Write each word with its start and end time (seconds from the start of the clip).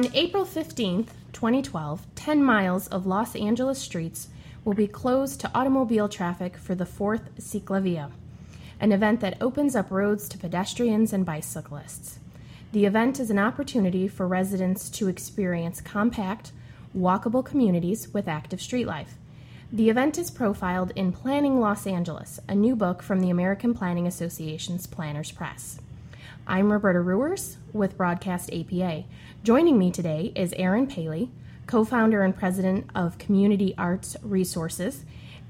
On 0.00 0.08
April 0.14 0.46
15th, 0.46 1.08
2012, 1.34 2.06
10 2.14 2.42
miles 2.42 2.88
of 2.88 3.06
Los 3.06 3.36
Angeles 3.36 3.78
streets 3.78 4.28
will 4.64 4.72
be 4.72 4.86
closed 4.86 5.40
to 5.40 5.50
automobile 5.54 6.08
traffic 6.08 6.56
for 6.56 6.74
the 6.74 6.86
fourth 6.86 7.28
Ciclavia, 7.36 8.10
an 8.80 8.92
event 8.92 9.20
that 9.20 9.36
opens 9.42 9.76
up 9.76 9.90
roads 9.90 10.26
to 10.30 10.38
pedestrians 10.38 11.12
and 11.12 11.26
bicyclists. 11.26 12.18
The 12.72 12.86
event 12.86 13.20
is 13.20 13.28
an 13.28 13.38
opportunity 13.38 14.08
for 14.08 14.26
residents 14.26 14.88
to 14.88 15.08
experience 15.08 15.82
compact, 15.82 16.52
walkable 16.96 17.44
communities 17.44 18.08
with 18.14 18.26
active 18.26 18.62
street 18.62 18.86
life. 18.86 19.18
The 19.70 19.90
event 19.90 20.16
is 20.16 20.30
profiled 20.30 20.92
in 20.96 21.12
Planning 21.12 21.60
Los 21.60 21.86
Angeles, 21.86 22.40
a 22.48 22.54
new 22.54 22.74
book 22.74 23.02
from 23.02 23.20
the 23.20 23.28
American 23.28 23.74
Planning 23.74 24.06
Association's 24.06 24.86
Planners 24.86 25.30
Press. 25.30 25.78
I'm 26.50 26.72
Roberta 26.72 27.00
Rewers 27.00 27.58
with 27.72 27.96
Broadcast 27.96 28.52
APA. 28.52 29.04
Joining 29.44 29.78
me 29.78 29.92
today 29.92 30.32
is 30.34 30.52
Aaron 30.54 30.88
Paley, 30.88 31.30
co 31.68 31.84
founder 31.84 32.24
and 32.24 32.36
president 32.36 32.90
of 32.92 33.18
Community 33.18 33.72
Arts 33.78 34.16
Resources, 34.20 35.04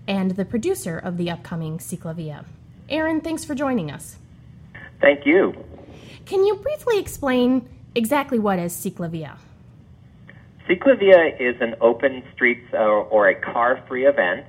and 0.06 0.33
the 0.33 0.45
producer 0.45 0.98
of 0.98 1.16
the 1.16 1.30
upcoming 1.30 1.78
Ciclavia. 1.78 2.45
Aaron, 2.91 3.23
thanks 3.23 3.47
for 3.47 3.55
joining 3.55 3.91
us. 3.91 4.16
Thank 5.01 5.25
you. 5.25 5.55
Can 6.27 6.45
you 6.45 6.56
briefly 6.56 6.98
explain 6.98 7.67
exactly 7.95 8.39
what 8.39 8.59
is 8.59 8.75
Ciclavia? 8.75 9.39
Ciclavia 10.69 11.34
is 11.41 11.59
an 11.62 11.77
open 11.80 12.23
streets 12.34 12.75
or, 12.75 13.06
uh, 13.06 13.09
or 13.09 13.27
a 13.30 13.41
car 13.41 13.83
free 13.89 14.05
event. 14.05 14.45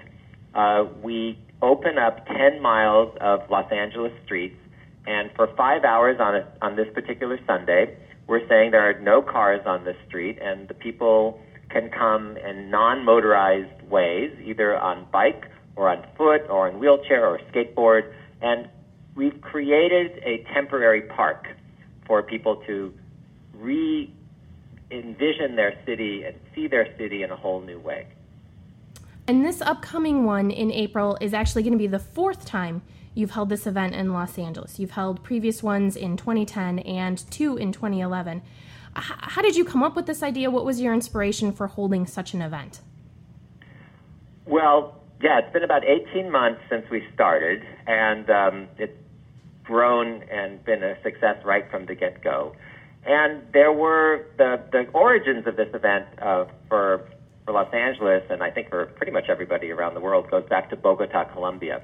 Uh, 0.54 0.84
we 1.02 1.40
open 1.62 1.98
up 1.98 2.26
10 2.28 2.62
miles 2.62 3.16
of 3.22 3.50
Los 3.50 3.72
Angeles 3.72 4.12
streets, 4.26 4.58
and 5.06 5.32
for 5.36 5.48
five 5.56 5.84
hours 5.84 6.20
on, 6.20 6.36
a, 6.36 6.48
on 6.62 6.76
this 6.76 6.88
particular 6.94 7.40
Sunday, 7.48 7.98
we're 8.28 8.48
saying 8.48 8.72
there 8.72 8.88
are 8.88 9.00
no 9.00 9.22
cars 9.22 9.62
on 9.66 9.84
the 9.84 9.96
street, 10.08 10.38
and 10.42 10.68
the 10.68 10.74
people 10.74 11.40
can 11.70 11.90
come 11.90 12.38
in 12.38 12.70
non 12.70 13.04
motorized 13.04 13.82
ways, 13.90 14.32
either 14.44 14.78
on 14.78 15.08
bike 15.12 15.46
or 15.76 15.90
on 15.90 16.06
foot 16.18 16.42
or 16.50 16.68
in 16.68 16.80
wheelchair 16.80 17.26
or 17.26 17.40
skateboard. 17.52 18.14
And 18.42 18.70
we've 19.16 19.40
created 19.42 20.22
a 20.24 20.46
temporary 20.54 21.02
park 21.02 21.48
for 22.06 22.22
people 22.22 22.58
to 22.68 22.94
re 23.56 24.14
envision 24.92 25.56
their 25.56 25.74
city 25.86 26.24
and 26.24 26.36
see 26.54 26.68
their 26.68 26.96
city 26.98 27.24
in 27.24 27.32
a 27.32 27.36
whole 27.36 27.62
new 27.62 27.80
way. 27.80 28.08
And 29.28 29.46
this 29.46 29.62
upcoming 29.62 30.26
one 30.26 30.52
in 30.52 30.72
April 30.72 31.18
is 31.22 31.34
actually 31.34 31.64
going 31.64 31.74
to 31.74 31.78
be 31.78 31.88
the 31.88 32.00
fourth 32.00 32.46
time 32.46 32.82
you've 33.14 33.32
held 33.32 33.50
this 33.50 33.68
event 33.68 33.96
in 33.96 34.14
Los 34.14 34.38
Angeles. 34.38 34.80
You've 34.80 34.92
held 34.92 35.24
previous 35.24 35.62
ones 35.62 35.96
in 35.96 36.18
2010 36.18 36.80
and 36.80 37.18
two 37.32 37.58
in 37.58 37.72
2011. 37.72 38.42
How 38.94 39.42
did 39.42 39.56
you 39.56 39.64
come 39.64 39.84
up 39.84 39.96
with 39.96 40.06
this 40.06 40.22
idea? 40.22 40.52
What 40.52 40.66
was 40.66 40.82
your 40.82 40.94
inspiration 40.94 41.52
for 41.52 41.68
holding 41.68 42.06
such 42.06 42.34
an 42.34 42.42
event? 42.42 42.82
Well, 44.46 45.02
yeah, 45.22 45.40
it's 45.40 45.54
been 45.54 45.64
about 45.64 45.84
18 45.86 46.30
months 46.30 46.62
since 46.70 46.90
we 46.90 47.04
started, 47.14 47.62
and 47.88 48.30
um, 48.30 48.68
it's 48.78 48.98
grown 49.64 50.24
and 50.24 50.64
been 50.66 50.84
a 50.84 51.02
success 51.04 51.38
right 51.46 51.70
from 51.70 51.86
the 51.86 51.96
get 51.96 52.24
go. 52.24 52.56
And 53.06 53.42
there 53.54 53.72
were 53.72 54.26
the, 54.38 54.62
the 54.72 54.88
origins 54.94 55.48
of 55.48 55.56
this 55.56 55.70
event 55.74 56.08
uh, 56.22 56.46
for, 56.68 57.08
for 57.46 57.54
Los 57.54 57.74
Angeles, 57.74 58.24
and 58.30 58.44
I 58.44 58.52
think 58.52 58.70
for 58.70 58.88
pretty 58.88 59.12
much 59.12 59.26
everybody 59.30 59.72
around 59.72 59.94
the 59.94 60.02
world, 60.02 60.30
goes 60.30 60.48
back 60.50 60.70
to 60.72 60.76
Bogota, 60.76 61.26
Colombia, 61.26 61.82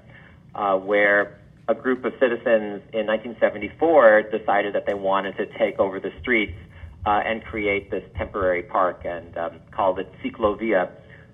uh, 0.56 0.78
where 0.78 1.40
a 1.68 1.76
group 1.76 2.06
of 2.06 2.14
citizens 2.20 2.82
in 2.94 3.06
1974 3.08 4.24
decided 4.32 4.74
that 4.74 4.86
they 4.86 4.94
wanted 4.94 5.36
to 5.38 5.46
take 5.58 5.80
over 5.80 6.00
the 6.00 6.12
streets 6.22 6.58
uh, 7.06 7.22
and 7.26 7.44
create 7.44 7.92
this 7.92 8.04
temporary 8.18 8.64
park 8.64 9.02
and 9.06 9.38
um, 9.38 9.60
called 9.72 10.00
it 10.00 10.12
Ciclovia, 10.24 10.90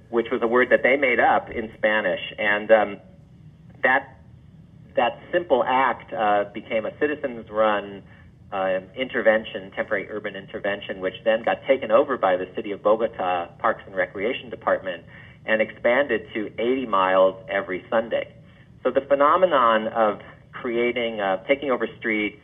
which 0.10 0.28
was 0.32 0.42
a 0.42 0.48
word 0.48 0.70
that 0.70 0.82
they 0.84 0.98
made 0.98 1.20
up 1.20 1.50
in 1.50 1.72
Spanish. 1.78 2.22
And 2.38 2.72
um, 2.72 2.98
that 3.84 4.20
that 4.96 5.20
simple 5.32 5.64
act 5.66 6.14
uh, 6.14 6.46
became 6.54 6.86
a 6.86 6.92
citizens-run 7.00 8.04
uh, 8.52 8.80
intervention, 8.96 9.72
temporary 9.72 10.08
urban 10.10 10.36
intervention, 10.36 11.00
which 11.00 11.16
then 11.26 11.44
got 11.44 11.58
taken 11.68 11.90
over 11.90 12.18
by 12.18 12.38
the 12.38 12.48
city 12.56 12.72
of 12.72 12.84
Bogota 12.84 13.48
Parks 13.58 13.82
and 13.88 13.96
Recreation 13.96 14.52
Department 14.52 15.04
and 15.46 15.62
expanded 15.62 16.28
to 16.34 16.52
80 16.60 16.86
miles 16.86 17.36
every 17.50 17.84
Sunday. 17.90 18.32
So 18.84 18.92
the 18.92 19.02
phenomenon 19.02 19.88
of 19.88 20.20
creating, 20.52 21.22
uh, 21.22 21.44
taking 21.48 21.72
over 21.72 21.88
streets 22.00 22.40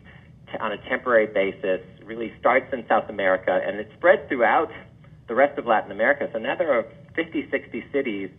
t- 0.51 0.57
on 0.57 0.71
a 0.71 0.77
temporary 0.89 1.27
basis 1.27 1.81
really 2.05 2.33
starts 2.39 2.71
in 2.73 2.85
South 2.87 3.09
America 3.09 3.59
and 3.65 3.77
it 3.77 3.89
spreads 3.97 4.21
throughout 4.29 4.71
the 5.27 5.35
rest 5.35 5.57
of 5.59 5.65
Latin 5.65 5.91
America. 5.91 6.29
So 6.31 6.39
now 6.39 6.55
there 6.55 6.73
are 6.73 6.85
50, 7.15 7.49
60 7.51 7.83
cities 7.91 8.29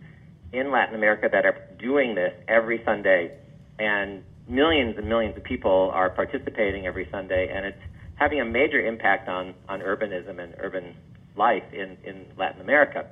in 0.51 0.71
Latin 0.71 0.95
America 0.95 1.29
that 1.31 1.45
are 1.45 1.57
doing 1.79 2.15
this 2.15 2.33
every 2.47 2.81
Sunday, 2.83 3.37
and 3.79 4.23
millions 4.47 4.97
and 4.97 5.07
millions 5.07 5.37
of 5.37 5.43
people 5.43 5.91
are 5.93 6.09
participating 6.09 6.85
every 6.85 7.07
Sunday, 7.09 7.49
and 7.53 7.65
it's 7.65 7.81
having 8.15 8.41
a 8.41 8.45
major 8.45 8.85
impact 8.85 9.29
on, 9.29 9.53
on 9.69 9.79
urbanism 9.79 10.39
and 10.39 10.53
urban 10.59 10.95
life 11.37 11.63
in, 11.71 11.97
in 12.03 12.25
Latin 12.37 12.61
America. 12.61 13.07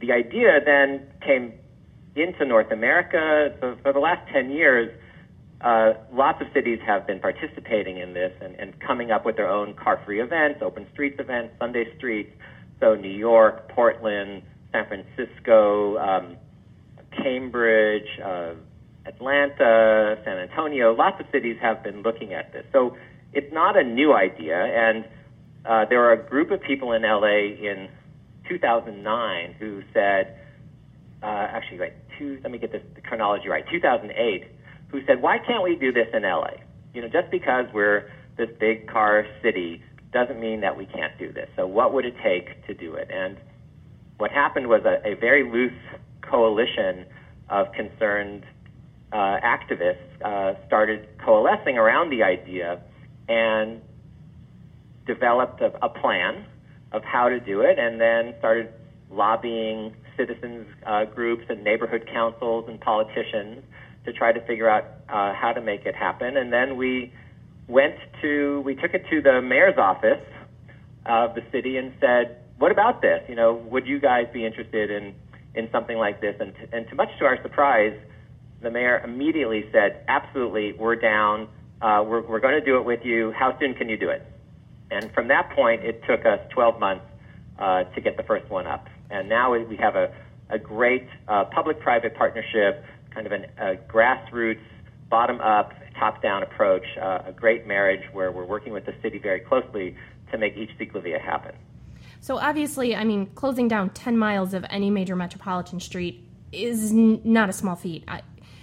The 0.00 0.12
idea 0.12 0.60
then 0.64 1.06
came 1.24 1.52
into 2.20 2.44
North 2.44 2.70
America. 2.70 3.54
So 3.60 3.76
for 3.82 3.92
the 3.92 3.98
last 3.98 4.28
10 4.32 4.50
years, 4.50 4.90
uh, 5.60 5.94
lots 6.12 6.40
of 6.40 6.46
cities 6.54 6.78
have 6.86 7.06
been 7.06 7.20
participating 7.20 7.98
in 7.98 8.14
this 8.14 8.32
and, 8.40 8.54
and 8.56 8.78
coming 8.80 9.10
up 9.10 9.24
with 9.24 9.36
their 9.36 9.48
own 9.48 9.74
car-free 9.74 10.20
events, 10.20 10.60
open 10.62 10.86
streets 10.92 11.18
events, 11.18 11.54
Sunday 11.58 11.84
streets. 11.96 12.30
So 12.80 12.94
New 12.94 13.10
York, 13.10 13.68
Portland, 13.70 14.42
San 14.72 14.86
Francisco, 14.86 15.98
um, 15.98 16.36
Cambridge, 17.16 18.08
uh, 18.24 18.54
Atlanta, 19.06 20.18
San 20.24 20.38
Antonio. 20.38 20.94
Lots 20.94 21.20
of 21.20 21.26
cities 21.32 21.56
have 21.60 21.82
been 21.82 22.02
looking 22.02 22.34
at 22.34 22.52
this. 22.52 22.64
So 22.72 22.96
it's 23.32 23.52
not 23.52 23.76
a 23.76 23.82
new 23.82 24.14
idea, 24.14 24.56
and 24.56 25.04
uh, 25.64 25.84
there 25.88 26.04
are 26.04 26.12
a 26.12 26.28
group 26.28 26.50
of 26.50 26.60
people 26.62 26.92
in 26.92 27.02
LA 27.02 27.54
in 27.58 27.88
2009 28.48 29.54
who 29.58 29.82
said, 29.92 30.38
uh, 31.22 31.26
actually, 31.26 31.80
wait, 31.80 31.92
two, 32.18 32.38
let 32.42 32.52
me 32.52 32.58
get 32.58 32.72
this 32.72 32.82
the 32.94 33.00
chronology 33.00 33.48
right. 33.48 33.64
2008 33.70 34.44
who 34.90 35.00
said, 35.06 35.20
why 35.20 35.38
can't 35.38 35.62
we 35.62 35.76
do 35.76 35.92
this 35.92 36.08
in 36.12 36.22
LA? 36.22 36.50
You 36.94 37.02
know, 37.02 37.08
just 37.08 37.30
because 37.30 37.66
we're 37.74 38.10
this 38.36 38.48
big 38.58 38.88
car 38.88 39.26
city 39.42 39.82
doesn't 40.12 40.40
mean 40.40 40.60
that 40.60 40.76
we 40.76 40.86
can't 40.86 41.16
do 41.18 41.32
this. 41.32 41.48
So 41.56 41.66
what 41.66 41.92
would 41.92 42.04
it 42.04 42.14
take 42.22 42.66
to 42.66 42.74
do 42.74 42.94
it? 42.94 43.10
And 43.12 43.36
what 44.16 44.30
happened 44.30 44.68
was 44.68 44.82
a, 44.84 45.06
a 45.06 45.14
very 45.14 45.50
loose 45.50 45.72
coalition 46.22 47.04
of 47.50 47.72
concerned 47.72 48.44
uh, 49.12 49.38
activists 49.42 50.22
uh, 50.24 50.54
started 50.66 51.08
coalescing 51.24 51.78
around 51.78 52.10
the 52.10 52.22
idea 52.22 52.80
and 53.28 53.80
developed 55.06 55.60
a, 55.62 55.72
a, 55.84 55.88
plan 55.88 56.44
of 56.92 57.02
how 57.04 57.28
to 57.28 57.40
do 57.40 57.62
it 57.62 57.78
and 57.78 57.98
then 58.00 58.34
started 58.38 58.68
lobbying 59.10 59.94
citizens 60.18 60.66
uh, 60.84 61.06
groups 61.06 61.44
and 61.48 61.64
neighborhood 61.64 62.06
councils 62.12 62.66
and 62.68 62.78
politicians 62.78 63.62
to 64.04 64.12
try 64.12 64.32
to 64.32 64.40
figure 64.46 64.68
out 64.68 64.84
uh, 65.08 65.32
how 65.32 65.52
to 65.54 65.62
make 65.62 65.86
it 65.86 65.94
happen. 65.94 66.36
And 66.36 66.52
then 66.52 66.76
we 66.76 67.12
went 67.68 67.96
to, 68.22 68.60
we 68.64 68.74
took 68.74 68.92
it 68.92 69.04
to 69.10 69.22
the 69.22 69.40
mayor's 69.40 69.78
office 69.78 70.24
of 71.06 71.34
the 71.34 71.42
city 71.52 71.76
and 71.76 71.92
said, 72.00 72.36
what 72.58 72.72
about 72.72 73.00
this? 73.00 73.22
You 73.28 73.36
know, 73.36 73.54
would 73.70 73.86
you 73.86 74.00
guys 74.00 74.26
be 74.32 74.44
interested 74.44 74.90
in, 74.90 75.14
in 75.54 75.70
something 75.70 75.96
like 75.96 76.20
this? 76.20 76.34
And, 76.40 76.54
to, 76.54 76.76
and 76.76 76.88
to 76.88 76.94
much 76.94 77.08
to 77.20 77.24
our 77.24 77.40
surprise, 77.42 77.96
the 78.60 78.70
mayor 78.70 79.00
immediately 79.04 79.64
said, 79.72 80.04
absolutely, 80.08 80.72
we're 80.72 80.96
down. 80.96 81.48
Uh, 81.80 82.02
we're, 82.04 82.26
we're 82.26 82.40
going 82.40 82.58
to 82.58 82.64
do 82.64 82.76
it 82.78 82.84
with 82.84 83.04
you. 83.04 83.32
How 83.32 83.56
soon 83.60 83.74
can 83.74 83.88
you 83.88 83.96
do 83.96 84.08
it? 84.08 84.26
And 84.90 85.12
from 85.12 85.28
that 85.28 85.50
point, 85.54 85.84
it 85.84 86.02
took 86.08 86.26
us 86.26 86.40
12 86.52 86.80
months 86.80 87.04
uh, 87.58 87.84
to 87.84 88.00
get 88.00 88.16
the 88.16 88.22
first 88.22 88.50
one 88.50 88.66
up. 88.66 88.86
And 89.10 89.28
now 89.28 89.56
we 89.56 89.76
have 89.76 89.96
a, 89.96 90.14
a 90.50 90.58
great 90.58 91.06
uh, 91.26 91.44
public-private 91.44 92.14
partnership 92.16 92.84
kind 93.18 93.26
of 93.26 93.32
an, 93.32 93.46
a 93.58 93.76
grassroots, 93.90 94.60
bottom 95.10 95.40
up, 95.40 95.72
top 95.98 96.22
down 96.22 96.42
approach, 96.42 96.84
uh, 97.00 97.22
a 97.26 97.32
great 97.32 97.66
marriage 97.66 98.02
where 98.12 98.30
we're 98.30 98.44
working 98.44 98.72
with 98.72 98.86
the 98.86 98.94
city 99.02 99.18
very 99.18 99.40
closely 99.40 99.96
to 100.30 100.38
make 100.38 100.56
each 100.56 100.70
ciclovia 100.78 101.20
happen. 101.20 101.54
So, 102.20 102.38
obviously, 102.38 102.94
I 102.94 103.04
mean, 103.04 103.26
closing 103.34 103.68
down 103.68 103.90
10 103.90 104.18
miles 104.18 104.54
of 104.54 104.64
any 104.70 104.90
major 104.90 105.16
metropolitan 105.16 105.80
street 105.80 106.24
is 106.52 106.90
n- 106.90 107.20
not 107.24 107.48
a 107.48 107.52
small 107.52 107.76
feat. 107.76 108.04
I, 108.08 108.22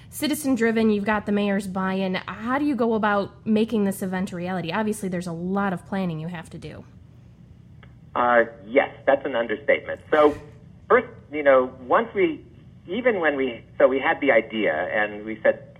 citizen 0.09 0.55
driven, 0.55 0.89
you've 0.89 1.05
got 1.05 1.25
the 1.25 1.31
mayor's 1.31 1.67
buy 1.67 1.93
in. 1.93 2.15
How 2.15 2.57
do 2.59 2.65
you 2.65 2.75
go 2.75 2.93
about 2.93 3.45
making 3.45 3.85
this 3.85 4.01
event 4.01 4.31
a 4.31 4.35
reality? 4.35 4.71
Obviously, 4.71 5.09
there's 5.09 5.27
a 5.27 5.33
lot 5.33 5.73
of 5.73 5.85
planning 5.85 6.19
you 6.19 6.27
have 6.27 6.49
to 6.51 6.57
do. 6.57 6.83
Uh, 8.15 8.45
yes, 8.65 8.89
that's 9.05 9.25
an 9.25 9.35
understatement. 9.35 9.99
So, 10.09 10.37
first, 10.89 11.07
you 11.31 11.43
know, 11.43 11.71
once 11.81 12.07
we 12.15 12.43
even 12.87 13.19
when 13.19 13.35
we 13.35 13.63
so 13.77 13.87
we 13.87 13.99
had 13.99 14.21
the 14.21 14.31
idea 14.31 14.73
and 14.73 15.25
we 15.25 15.39
said 15.43 15.77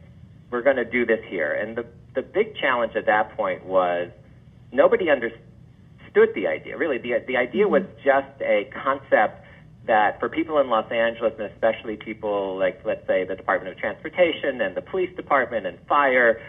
we're 0.52 0.64
going 0.64 0.76
to 0.76 0.86
do 0.86 1.06
this 1.06 1.24
here, 1.28 1.54
and 1.54 1.78
the 1.78 1.86
the 2.14 2.22
big 2.22 2.56
challenge 2.58 2.96
at 2.96 3.06
that 3.06 3.36
point 3.36 3.66
was 3.66 4.10
nobody 4.72 5.10
understood 5.10 5.42
understood 6.16 6.36
the 6.36 6.48
idea. 6.48 6.78
Really, 6.78 6.98
the, 6.98 7.24
the 7.28 7.38
idea 7.38 7.68
was 7.68 7.84
just 8.04 8.42
a 8.42 8.70
concept 8.84 9.42
that 9.88 10.20
for 10.20 10.30
people 10.30 10.60
in 10.60 10.70
Los 10.70 10.92
Angeles, 10.92 11.34
and 11.40 11.52
especially 11.52 11.96
people 11.98 12.58
like, 12.58 12.82
let's 12.86 13.06
say, 13.08 13.24
the 13.24 13.36
Department 13.36 13.74
of 13.74 13.80
Transportation 13.80 14.62
and 14.62 14.76
the 14.76 14.82
police 14.82 15.16
department 15.16 15.66
and 15.68 15.78
fire, 15.88 16.42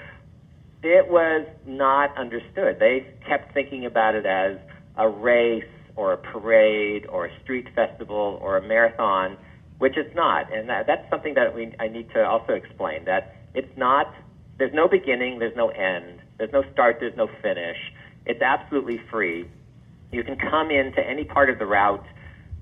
it 0.83 1.09
was 1.09 1.47
not 1.67 2.17
understood. 2.17 2.79
They 2.79 3.06
kept 3.27 3.53
thinking 3.53 3.85
about 3.85 4.15
it 4.15 4.25
as 4.25 4.56
a 4.97 5.09
race 5.09 5.65
or 5.96 6.12
a 6.12 6.16
parade 6.16 7.06
or 7.06 7.26
a 7.26 7.40
street 7.43 7.66
festival 7.75 8.38
or 8.40 8.56
a 8.56 8.62
marathon, 8.62 9.37
which 9.78 9.96
it's 9.96 10.14
not. 10.14 10.52
And 10.52 10.69
that, 10.69 10.87
that's 10.87 11.08
something 11.10 11.34
that 11.34 11.54
we, 11.54 11.75
I 11.81 11.88
need 11.88 12.10
to 12.14 12.25
also 12.25 12.52
explain 12.52 13.04
that 13.06 13.34
it's 13.54 13.76
not, 13.76 14.14
there's 14.58 14.75
no 14.75 14.88
beginning, 14.88 15.38
there's 15.38 15.56
no 15.56 15.69
end, 15.69 16.20
there's 16.38 16.52
no 16.52 16.62
start, 16.72 16.98
there's 17.00 17.16
no 17.16 17.28
finish. 17.43 17.78
It's 18.26 18.43
absolutely 18.43 19.00
free. 19.10 19.48
You 20.12 20.22
can 20.22 20.37
come 20.37 20.70
into 20.70 21.00
any 21.00 21.25
part 21.25 21.50
of 21.50 21.58
the 21.58 21.66
route. 21.66 22.04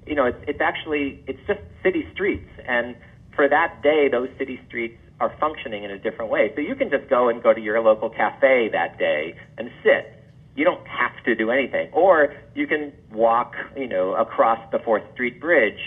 You 0.06 0.14
know, 0.14 0.26
it's, 0.26 0.38
it's 0.46 0.60
actually, 0.60 1.22
it's 1.26 1.40
just 1.46 1.60
city 1.82 2.06
streets. 2.12 2.48
And 2.66 2.96
for 3.34 3.48
that 3.48 3.82
day, 3.82 4.08
those 4.10 4.28
city 4.38 4.60
streets 4.68 4.96
are 5.20 5.34
functioning 5.40 5.84
in 5.84 5.90
a 5.90 5.98
different 5.98 6.30
way. 6.30 6.52
So 6.54 6.60
you 6.60 6.74
can 6.74 6.90
just 6.90 7.08
go 7.08 7.28
and 7.28 7.42
go 7.42 7.54
to 7.54 7.60
your 7.60 7.80
local 7.80 8.10
cafe 8.10 8.68
that 8.72 8.98
day 8.98 9.34
and 9.58 9.70
sit. 9.82 10.23
You 10.56 10.64
don't 10.64 10.86
have 10.86 11.12
to 11.24 11.34
do 11.34 11.50
anything. 11.50 11.90
Or 11.92 12.34
you 12.54 12.66
can 12.66 12.92
walk, 13.12 13.54
you 13.76 13.88
know, 13.88 14.14
across 14.14 14.58
the 14.70 14.78
4th 14.78 15.10
Street 15.12 15.40
Bridge, 15.40 15.78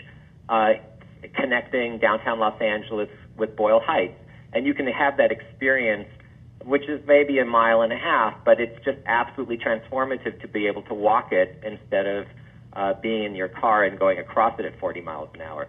uh, 0.50 0.74
connecting 1.36 2.00
downtown 2.00 2.40
Los 2.40 2.60
Angeles 2.62 3.10
with 3.38 3.56
Boyle 3.56 3.80
Heights. 3.80 4.20
And 4.54 4.66
you 4.66 4.74
can 4.74 4.88
have 4.88 5.18
that 5.18 5.32
experience, 5.32 6.08
which 6.64 6.84
is 6.90 7.02
maybe 7.08 7.40
a 7.40 7.46
mile 7.46 7.82
and 7.82 7.94
a 7.94 7.98
half, 7.98 8.34
but 8.44 8.60
it's 8.60 8.84
just 8.84 8.98
absolutely 9.06 9.58
transformative 9.58 10.40
to 10.42 10.48
be 10.48 10.68
able 10.68 10.82
to 10.84 10.94
walk 10.94 11.32
it 11.32 11.62
instead 11.64 12.06
of 12.06 12.26
uh, 12.74 12.94
being 13.02 13.24
in 13.24 13.36
your 13.36 13.48
car 13.48 13.84
and 13.84 13.98
going 13.98 14.20
across 14.20 14.58
it 14.60 14.66
at 14.66 14.80
40 14.80 15.02
miles 15.02 15.30
an 15.34 15.42
hour. 15.42 15.68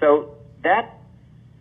So 0.00 0.34
that 0.62 0.95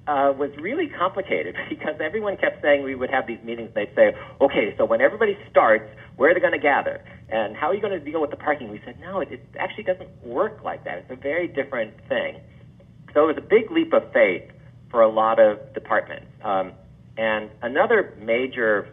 uh, 0.08 0.32
was 0.38 0.52
really 0.62 0.88
complicated 0.88 1.56
because 1.70 1.96
everyone 2.00 2.38
kept 2.38 2.62
saying 2.62 2.84
we 2.84 2.96
would 2.96 3.10
have 3.10 3.28
these 3.28 3.42
meetings. 3.44 3.72
They'd 3.74 3.94
say, 3.96 4.16
okay, 4.42 4.76
so 4.78 4.86
when 4.86 5.02
everybody 5.02 5.38
starts, 5.50 5.86
where 6.16 6.32
are 6.32 6.34
they 6.34 6.40
going 6.40 6.54
to 6.54 6.60
gather? 6.60 7.04
And 7.30 7.56
how 7.56 7.68
are 7.68 7.76
you 7.76 7.82
going 7.82 7.98
to 7.98 8.12
deal 8.12 8.22
with 8.22 8.30
the 8.30 8.38
parking? 8.38 8.70
We 8.70 8.82
said, 8.86 9.00
no, 9.00 9.20
it, 9.20 9.32
it 9.32 9.46
actually 9.60 9.86
doesn't 9.86 10.10
work 10.24 10.60
like 10.64 10.84
that. 10.86 11.00
It's 11.00 11.12
a 11.12 11.16
very 11.16 11.48
different 11.48 11.94
thing. 12.08 12.40
So 13.14 13.30
it 13.30 13.36
was 13.36 13.38
a 13.38 13.48
big 13.48 13.72
leap 13.72 13.94
of 13.94 14.12
faith 14.14 14.52
for 14.92 15.02
a 15.02 15.10
lot 15.10 15.40
of 15.40 15.74
departments. 15.74 16.28
Um, 16.44 16.74
and 17.18 17.50
another 17.62 18.14
major 18.22 18.88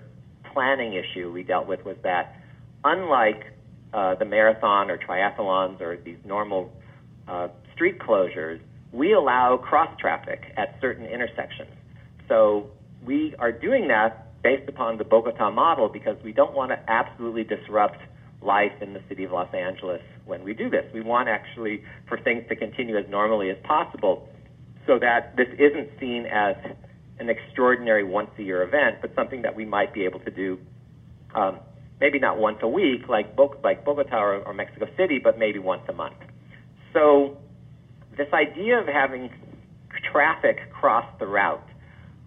planning 0.53 0.95
issue 0.95 1.31
we 1.33 1.43
dealt 1.43 1.67
with 1.67 1.85
was 1.85 1.97
that 2.05 2.37
unlike 2.85 3.53
uh, 3.93 4.15
the 4.15 4.25
marathon 4.25 4.91
or 4.91 4.99
triathlons 4.99 5.81
or 5.81 5.97
these 5.97 6.19
normal 6.25 6.73
uh, 7.29 7.49
street 7.75 7.99
closures, 7.99 8.61
we 8.93 9.15
allow 9.15 9.57
cross 9.57 9.89
traffic 9.99 10.53
at 10.57 10.77
certain 10.81 11.07
intersections. 11.07 11.71
So 12.29 12.71
we 13.05 13.35
are 13.39 13.51
doing 13.51 13.89
that 13.89 14.43
based 14.43 14.69
upon 14.69 14.99
the 14.99 15.05
Bogota 15.05 15.51
model 15.51 15.89
because 15.89 16.17
we 16.23 16.33
don't 16.33 16.55
want 16.55 16.71
to 16.71 16.91
absolutely 16.91 17.45
disrupt 17.45 17.99
life 18.43 18.73
in 18.81 18.93
the 18.93 19.01
city 19.09 19.25
of 19.25 19.33
Los 19.33 19.53
Angeles 19.55 20.03
when 20.25 20.45
we 20.45 20.53
do 20.53 20.69
this. 20.69 20.85
We 20.93 21.01
want 21.01 21.29
actually 21.29 21.83
for 22.09 22.19
things 22.19 22.45
to 22.49 22.57
continue 22.57 22.97
as 22.99 23.05
normally 23.09 23.51
as 23.51 23.57
possible 23.65 24.29
so 24.87 24.99
that 24.99 25.37
this 25.37 25.49
isn't 25.59 25.89
seen 26.01 26.27
as 26.27 26.57
an 27.19 27.29
extraordinary 27.29 28.03
once 28.03 28.31
a 28.39 28.43
year 28.43 28.63
event, 28.63 28.97
but 29.01 29.15
something 29.15 29.43
that 29.43 29.55
we 29.55 29.65
might 29.65 29.95
be 29.95 30.05
able 30.05 30.19
to 30.21 30.31
do 30.31 30.59
um, 31.35 31.61
maybe 32.01 32.19
not 32.19 32.37
once 32.37 32.59
a 32.63 32.69
week 32.69 33.09
like, 33.09 33.37
Bo- 33.37 33.57
like 33.63 33.85
Bogota 33.85 34.19
or, 34.19 34.35
or 34.43 34.53
Mexico 34.53 34.87
City, 34.97 35.19
but 35.19 35.39
maybe 35.39 35.61
once 35.61 35.83
a 35.89 35.93
month. 35.93 36.17
So 36.93 37.39
this 38.17 38.33
idea 38.33 38.79
of 38.79 38.87
having 38.87 39.31
traffic 40.11 40.73
cross 40.73 41.07
the 41.19 41.27
route 41.27 41.67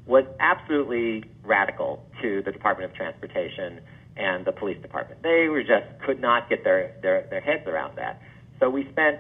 was 0.06 0.26
absolutely 0.40 1.24
radical 1.44 2.06
to 2.22 2.42
the 2.44 2.52
Department 2.52 2.92
of 2.92 2.96
Transportation 2.96 3.82
and 4.18 4.46
the 4.46 4.52
police 4.52 4.82
department. 4.82 5.22
They 5.24 5.48
were 5.50 5.64
just 5.64 5.86
could 6.06 6.22
not 6.22 6.50
get 6.50 6.64
their, 6.64 6.96
their, 7.02 7.28
their 7.30 7.42
heads 7.42 7.68
around 7.68 7.98
that. 7.98 8.22
So 8.60 8.70
we 8.70 8.88
spent 8.92 9.20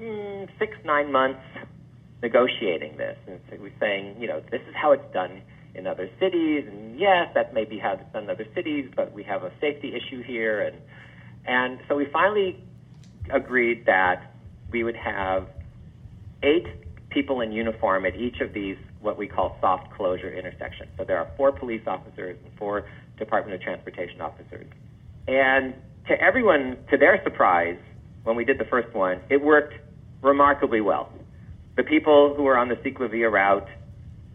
mm, 0.00 0.48
six, 0.58 0.76
nine 0.84 1.12
months 1.12 1.40
negotiating 2.22 2.96
this. 2.96 3.18
And 3.26 3.40
so 3.50 3.56
we're 3.60 3.72
saying, 3.80 4.16
you 4.20 4.28
know, 4.28 4.40
this 4.50 4.62
is 4.68 4.74
how 4.74 4.92
it's 4.92 5.12
done 5.12 5.42
in 5.74 5.86
other 5.86 6.08
cities, 6.20 6.66
and 6.68 6.98
yes, 7.00 7.28
that 7.34 7.54
may 7.54 7.64
be 7.64 7.78
how 7.78 7.92
it's 7.92 8.12
done 8.12 8.24
in 8.24 8.30
other 8.30 8.46
cities, 8.54 8.90
but 8.94 9.12
we 9.12 9.22
have 9.22 9.42
a 9.42 9.50
safety 9.58 9.94
issue 9.94 10.22
here. 10.22 10.60
And, 10.60 10.76
and 11.46 11.80
so 11.88 11.96
we 11.96 12.06
finally 12.12 12.62
agreed 13.30 13.86
that 13.86 14.34
we 14.70 14.84
would 14.84 14.96
have 14.96 15.48
eight 16.42 16.66
people 17.10 17.40
in 17.40 17.52
uniform 17.52 18.06
at 18.06 18.16
each 18.16 18.40
of 18.40 18.52
these 18.52 18.76
what 19.00 19.18
we 19.18 19.26
call 19.26 19.56
soft 19.60 19.92
closure 19.92 20.32
intersections. 20.32 20.88
So 20.96 21.04
there 21.04 21.18
are 21.18 21.28
four 21.36 21.52
police 21.52 21.82
officers 21.86 22.38
and 22.44 22.58
four 22.58 22.88
Department 23.18 23.54
of 23.54 23.60
Transportation 23.60 24.20
officers. 24.20 24.66
And 25.28 25.74
to 26.08 26.20
everyone, 26.20 26.78
to 26.90 26.96
their 26.96 27.22
surprise, 27.22 27.78
when 28.24 28.36
we 28.36 28.44
did 28.44 28.58
the 28.58 28.64
first 28.64 28.92
one, 28.94 29.20
it 29.28 29.42
worked 29.42 29.74
remarkably 30.22 30.80
well. 30.80 31.12
The 31.76 31.82
people 31.82 32.34
who 32.34 32.44
were 32.44 32.56
on 32.56 32.68
the 32.68 32.76
Ciclavia 32.76 33.30
route, 33.30 33.68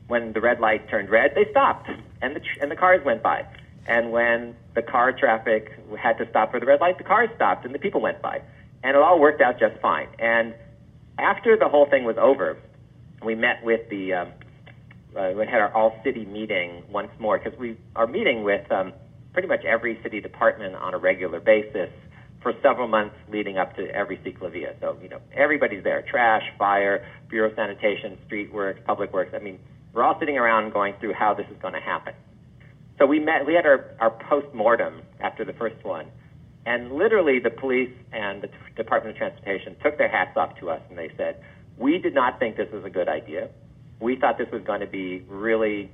when 0.08 0.34
the 0.34 0.42
red 0.42 0.60
light 0.60 0.90
turned 0.90 1.10
red, 1.10 1.34
they 1.36 1.50
stopped, 1.52 1.90
and 2.22 2.36
the 2.36 2.42
and 2.62 2.72
the 2.72 2.76
cars 2.76 3.04
went 3.06 3.22
by. 3.22 3.46
And 3.88 4.12
when 4.12 4.56
the 4.74 4.82
car 4.82 5.12
traffic 5.14 5.72
had 5.98 6.18
to 6.18 6.30
stop 6.30 6.52
for 6.52 6.60
the 6.60 6.66
red 6.66 6.82
light, 6.82 6.98
the 6.98 7.04
cars 7.04 7.30
stopped 7.36 7.66
and 7.66 7.74
the 7.74 7.80
people 7.80 8.02
went 8.02 8.22
by, 8.22 8.42
and 8.84 8.96
it 8.96 9.02
all 9.02 9.20
worked 9.20 9.42
out 9.42 9.60
just 9.60 9.80
fine. 9.82 10.08
And 10.20 10.54
after 11.20 11.58
the 11.58 11.68
whole 11.68 11.90
thing 11.90 12.04
was 12.04 12.18
over, 12.20 12.58
we 13.24 13.36
met 13.36 13.64
with 13.64 13.90
the 13.90 14.14
um, 14.14 14.32
uh, 15.18 15.32
we 15.36 15.46
had 15.46 15.60
our 15.60 15.74
all 15.74 16.00
city 16.04 16.26
meeting 16.26 16.84
once 16.90 17.10
more 17.20 17.40
because 17.40 17.58
we 17.58 17.78
are 17.96 18.08
meeting 18.08 18.44
with 18.44 18.72
um, 18.72 18.94
pretty 19.34 19.48
much 19.48 19.64
every 19.66 20.00
city 20.04 20.22
department 20.22 20.76
on 20.76 20.94
a 20.94 20.98
regular 20.98 21.40
basis 21.40 21.90
for 22.42 22.54
several 22.62 22.88
months 22.88 23.16
leading 23.32 23.58
up 23.58 23.76
to 23.76 23.88
every 23.90 24.18
Ciclavia. 24.18 24.80
So 24.80 24.98
you 25.02 25.10
know 25.10 25.20
everybody's 25.34 25.84
there: 25.84 26.04
trash, 26.10 26.44
fire, 26.58 27.06
bureau 27.30 27.54
sanitation, 27.56 28.18
street 28.26 28.54
works, 28.54 28.80
public 28.86 29.12
works. 29.14 29.34
I 29.36 29.40
mean, 29.40 29.60
we're 29.94 30.04
all 30.04 30.18
sitting 30.20 30.38
around 30.38 30.72
going 30.74 30.94
through 31.00 31.14
how 31.14 31.34
this 31.34 31.48
is 31.50 31.58
going 31.62 31.74
to 31.74 31.82
happen. 31.82 32.14
So 33.00 33.06
we 33.06 33.20
met. 33.20 33.46
We 33.46 33.54
had 33.54 33.66
our 33.66 33.86
our 34.00 34.12
post 34.30 34.54
mortem 34.54 35.02
after 35.20 35.44
the 35.46 35.54
first 35.54 35.84
one, 35.84 36.08
and 36.68 36.92
literally, 36.92 37.40
the 37.40 37.50
police 37.50 37.94
and 38.12 38.44
the 38.44 38.50
Department 38.76 39.16
of 39.16 39.18
Transportation 39.18 39.78
took 39.82 39.98
their 39.98 40.10
hats 40.10 40.36
off 40.36 40.60
to 40.60 40.70
us 40.70 40.82
and 40.90 40.98
they 40.98 41.10
said, 41.16 41.42
We 41.78 41.98
did 41.98 42.14
not 42.14 42.40
think 42.40 42.58
this 42.58 42.68
was 42.74 42.84
a 42.84 42.90
good 42.90 43.08
idea. 43.08 43.48
We 44.02 44.18
thought 44.20 44.38
this 44.38 44.52
was 44.52 44.64
going 44.64 44.82
to 44.82 44.86
be 44.86 45.24
really 45.30 45.90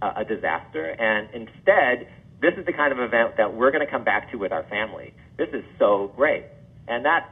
a, 0.00 0.24
disaster. 0.24 0.88
And 0.98 1.28
instead, 1.34 2.08
this 2.40 2.54
is 2.56 2.64
the 2.64 2.72
kind 2.72 2.92
of 2.92 2.98
event 2.98 3.36
that 3.36 3.52
we're 3.52 3.70
going 3.70 3.84
to 3.84 3.90
come 3.90 4.04
back 4.04 4.30
to 4.32 4.38
with 4.38 4.52
our 4.52 4.62
family. 4.70 5.12
This 5.36 5.48
is 5.52 5.62
so 5.78 6.10
great. 6.16 6.46
And 6.88 7.04
that 7.04 7.28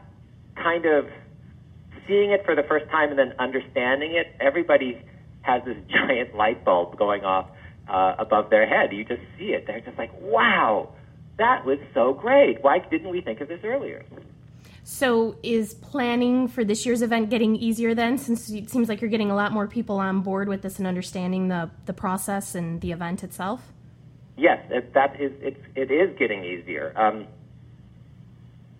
kind 0.54 0.84
of 0.84 1.06
seeing 2.06 2.32
it 2.32 2.44
for 2.44 2.54
the 2.54 2.64
first 2.68 2.84
time 2.90 3.08
and 3.08 3.18
then 3.18 3.32
understanding 3.38 4.12
it, 4.12 4.26
everybody 4.40 5.00
has 5.40 5.62
this 5.64 5.78
giant 5.88 6.34
light 6.34 6.66
bulb 6.66 6.98
going 6.98 7.24
off 7.24 7.48
uh, 7.88 8.16
above 8.18 8.50
their 8.50 8.68
head. 8.68 8.92
You 8.92 9.06
just 9.06 9.22
see 9.38 9.56
it. 9.56 9.64
They're 9.66 9.80
just 9.80 9.96
like, 9.96 10.12
wow 10.20 10.90
that 11.38 11.64
was 11.64 11.78
so 11.92 12.12
great. 12.12 12.62
Why 12.62 12.78
didn't 12.78 13.10
we 13.10 13.20
think 13.20 13.40
of 13.40 13.48
this 13.48 13.60
earlier? 13.64 14.04
So, 14.86 15.36
is 15.42 15.74
planning 15.74 16.46
for 16.46 16.62
this 16.62 16.84
year's 16.84 17.00
event 17.00 17.30
getting 17.30 17.56
easier 17.56 17.94
then, 17.94 18.18
since 18.18 18.50
it 18.50 18.68
seems 18.68 18.88
like 18.88 19.00
you're 19.00 19.10
getting 19.10 19.30
a 19.30 19.34
lot 19.34 19.50
more 19.50 19.66
people 19.66 19.96
on 19.96 20.20
board 20.20 20.46
with 20.46 20.60
this 20.60 20.78
and 20.78 20.86
understanding 20.86 21.48
the, 21.48 21.70
the 21.86 21.94
process 21.94 22.54
and 22.54 22.82
the 22.82 22.92
event 22.92 23.24
itself? 23.24 23.72
Yes, 24.36 24.60
it, 24.70 24.92
that 24.92 25.18
is 25.18 25.32
it's, 25.40 25.60
it 25.74 25.90
is 25.90 26.16
getting 26.18 26.44
easier. 26.44 26.92
Um, 26.96 27.26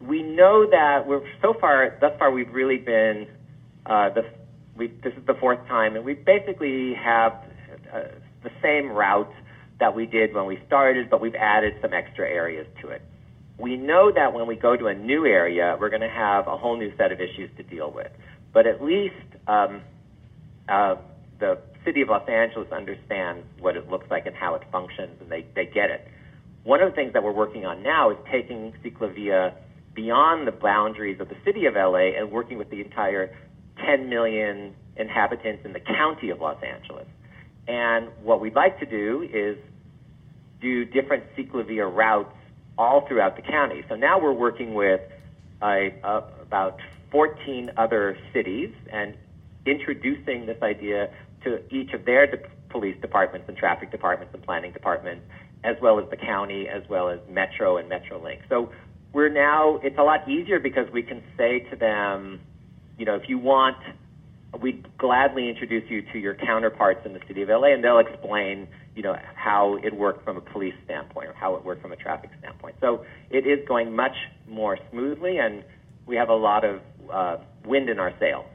we 0.01 0.23
know 0.23 0.69
that 0.71 1.07
we're 1.07 1.23
so 1.41 1.55
far 1.55 1.97
thus 2.01 2.13
far 2.19 2.31
we've 2.31 2.53
really 2.53 2.77
been 2.77 3.27
uh, 3.87 4.11
the 4.11 4.25
we 4.77 4.89
this 5.03 5.15
is 5.15 5.25
the 5.27 5.35
fourth 5.35 5.67
time 5.69 5.97
and 5.97 6.05
we 6.05 6.15
basically 6.15 6.95
have 6.95 7.33
uh, 7.93 8.01
the 8.43 8.51
same 8.61 8.91
route 8.91 9.33
that 9.85 9.95
we 9.95 10.07
did 10.07 10.33
when 10.33 10.47
we 10.47 10.59
started, 10.67 11.11
but 11.11 11.21
we've 11.21 11.35
added 11.35 11.75
some 11.83 11.93
extra 11.93 12.27
areas 12.27 12.67
to 12.81 12.89
it. 12.89 13.03
We 13.59 13.77
know 13.77 14.11
that 14.11 14.33
when 14.33 14.47
we 14.47 14.57
go 14.57 14.79
to 14.79 14.87
a 14.87 14.95
new 14.95 15.27
area, 15.27 15.77
we're 15.79 15.91
going 15.91 16.01
to 16.01 16.09
have 16.09 16.47
a 16.47 16.57
whole 16.57 16.79
new 16.79 16.91
set 16.97 17.13
of 17.13 17.21
issues 17.21 17.51
to 17.59 17.63
deal 17.63 17.93
with. 17.93 18.11
But 18.55 18.67
at 18.67 18.83
least 18.83 19.29
um, 19.47 19.83
uh, 20.71 20.97
the 21.39 21.59
city 21.85 22.01
of 22.01 22.09
Los 22.09 22.27
Angeles 22.27 22.73
understands 22.73 23.45
what 23.61 23.77
it 23.77 23.91
looks 23.91 24.07
like 24.11 24.25
and 24.25 24.35
how 24.35 24.55
it 24.55 24.63
functions, 24.73 25.21
and 25.21 25.31
they, 25.31 25.45
they 25.55 25.67
get 25.67 25.91
it. 25.91 26.09
One 26.63 26.81
of 26.81 26.89
the 26.89 26.97
things 26.97 27.13
that 27.13 27.23
we're 27.23 27.33
working 27.33 27.67
on 27.67 27.83
now 27.83 28.11
is 28.11 28.17
taking 28.33 28.73
Ciclavia 28.83 29.53
beyond 29.95 30.49
the 30.49 30.53
boundaries 30.53 31.21
of 31.21 31.29
the 31.29 31.37
city 31.45 31.67
of 31.67 31.75
LA 31.75 32.17
and 32.19 32.33
working 32.33 32.57
with 32.57 32.71
the 32.71 32.81
entire 32.81 33.37
10 33.85 34.09
million 34.09 34.75
inhabitants 34.97 35.67
in 35.67 35.75
the 35.75 35.81
county 35.81 36.31
of 36.31 36.41
Los 36.41 36.57
Angeles. 36.63 37.07
And 37.69 38.09
what 38.23 38.41
we'd 38.41 38.55
like 38.55 38.81
to 38.81 38.87
do 38.87 39.29
is 39.31 39.59
do 40.65 40.85
different 40.87 41.25
Ciclavia 41.37 41.87
routes 41.95 42.35
all 42.79 43.07
throughout 43.07 43.37
the 43.37 43.43
county. 43.43 43.85
So 43.89 43.95
now 43.95 44.19
we're 44.19 44.33
working 44.33 44.75
with 44.75 45.03
uh, 45.61 45.91
about 46.41 46.81
14 47.11 47.71
other 47.77 48.19
cities 48.33 48.73
and 48.91 49.15
introducing 49.67 50.47
this 50.47 50.61
idea 50.63 51.11
to 51.45 51.63
each 51.73 51.93
of 51.93 52.07
their 52.07 52.27
de- 52.27 52.49
police 52.71 52.97
departments 53.01 53.47
and 53.47 53.57
traffic 53.57 53.91
departments 53.91 54.35
and 54.35 54.43
planning 54.43 54.73
departments, 54.73 55.25
as 55.63 55.77
well 55.81 56.01
as 56.01 56.09
the 56.09 56.17
county, 56.17 56.67
as 56.69 56.83
well 56.89 57.09
as 57.11 57.21
Metro 57.29 57.77
and 57.77 57.89
Metrolink. 57.91 58.41
So 58.49 58.73
we're 59.13 59.29
now, 59.29 59.79
it's 59.83 59.99
a 59.99 60.03
lot 60.03 60.29
easier 60.29 60.59
because 60.59 60.91
we 60.91 61.03
can 61.03 61.23
say 61.37 61.61
to 61.71 61.77
them, 61.77 62.41
you 62.99 63.05
know, 63.05 63.15
if 63.15 63.29
you 63.29 63.39
want, 63.39 63.77
we'd 64.61 64.87
gladly 64.99 65.49
introduce 65.49 65.89
you 65.91 66.03
to 66.13 66.19
your 66.19 66.35
counterparts 66.35 67.05
in 67.05 67.13
the 67.13 67.21
city 67.27 67.43
of 67.43 67.49
LA, 67.49 67.69
and 67.69 67.83
they'll 67.83 67.99
explain, 67.99 68.69
you 68.95 69.03
know, 69.03 69.17
how 69.35 69.77
it 69.83 69.95
worked 69.95 70.25
from 70.25 70.37
a 70.37 70.41
police 70.41 70.75
standpoint 70.85 71.29
or 71.29 71.33
how 71.33 71.55
it 71.57 71.65
worked 71.65 71.83
from 71.83 71.93
a 71.93 71.97
traffic 71.97 72.31
standpoint. 72.39 72.77
So 72.81 73.05
it 73.31 73.47
is 73.47 73.67
going 73.67 73.95
much 73.95 74.17
more 74.49 74.79
smoothly, 74.91 75.39
and 75.39 75.65
we 76.07 76.17
have 76.17 76.29
a 76.29 76.35
lot 76.35 76.65
of 76.65 76.81
uh, 77.11 77.37
wind 77.65 77.89
in 77.89 77.99
our 77.99 78.13
sails. 78.19 78.47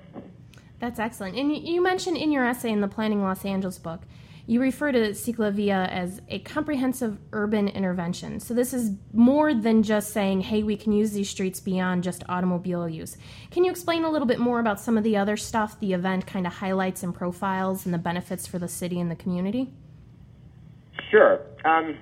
That's 0.79 0.99
excellent. 0.99 1.37
And 1.37 1.55
you 1.55 1.81
mentioned 1.81 2.17
in 2.17 2.31
your 2.31 2.45
essay 2.45 2.71
in 2.71 2.81
the 2.81 2.87
Planning 2.87 3.21
Los 3.21 3.43
Angeles 3.43 3.77
book, 3.77 4.01
you 4.49 4.59
refer 4.59 4.91
to 4.91 5.11
Ciclavia 5.11 5.87
as 5.89 6.23
a 6.27 6.39
comprehensive 6.39 7.19
urban 7.33 7.67
intervention. 7.67 8.39
So 8.39 8.55
this 8.55 8.73
is 8.73 8.93
more 9.13 9.53
than 9.53 9.83
just 9.83 10.11
saying, 10.11 10.41
hey, 10.41 10.63
we 10.63 10.75
can 10.75 10.91
use 10.91 11.11
these 11.11 11.29
streets 11.29 11.59
beyond 11.59 12.03
just 12.03 12.23
automobile 12.27 12.89
use. 12.89 13.15
Can 13.51 13.63
you 13.63 13.69
explain 13.69 14.03
a 14.03 14.09
little 14.09 14.27
bit 14.27 14.39
more 14.39 14.59
about 14.59 14.79
some 14.79 14.97
of 14.97 15.03
the 15.03 15.15
other 15.17 15.37
stuff 15.37 15.79
the 15.79 15.93
event 15.93 16.25
kind 16.25 16.47
of 16.47 16.53
highlights 16.53 17.03
and 17.03 17.13
profiles 17.13 17.85
and 17.85 17.93
the 17.93 17.99
benefits 17.99 18.47
for 18.47 18.57
the 18.57 18.67
city 18.67 18.99
and 18.99 19.11
the 19.11 19.15
community? 19.15 19.71
Sure. 21.11 21.41
Um, 21.63 21.99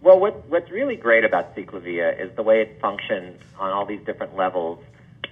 well, 0.00 0.18
what, 0.18 0.48
what's 0.48 0.72
really 0.72 0.96
great 0.96 1.24
about 1.24 1.54
Ciclavia 1.54 2.20
is 2.20 2.34
the 2.34 2.42
way 2.42 2.62
it 2.62 2.80
functions 2.80 3.40
on 3.60 3.70
all 3.70 3.86
these 3.86 4.04
different 4.04 4.34
levels. 4.34 4.80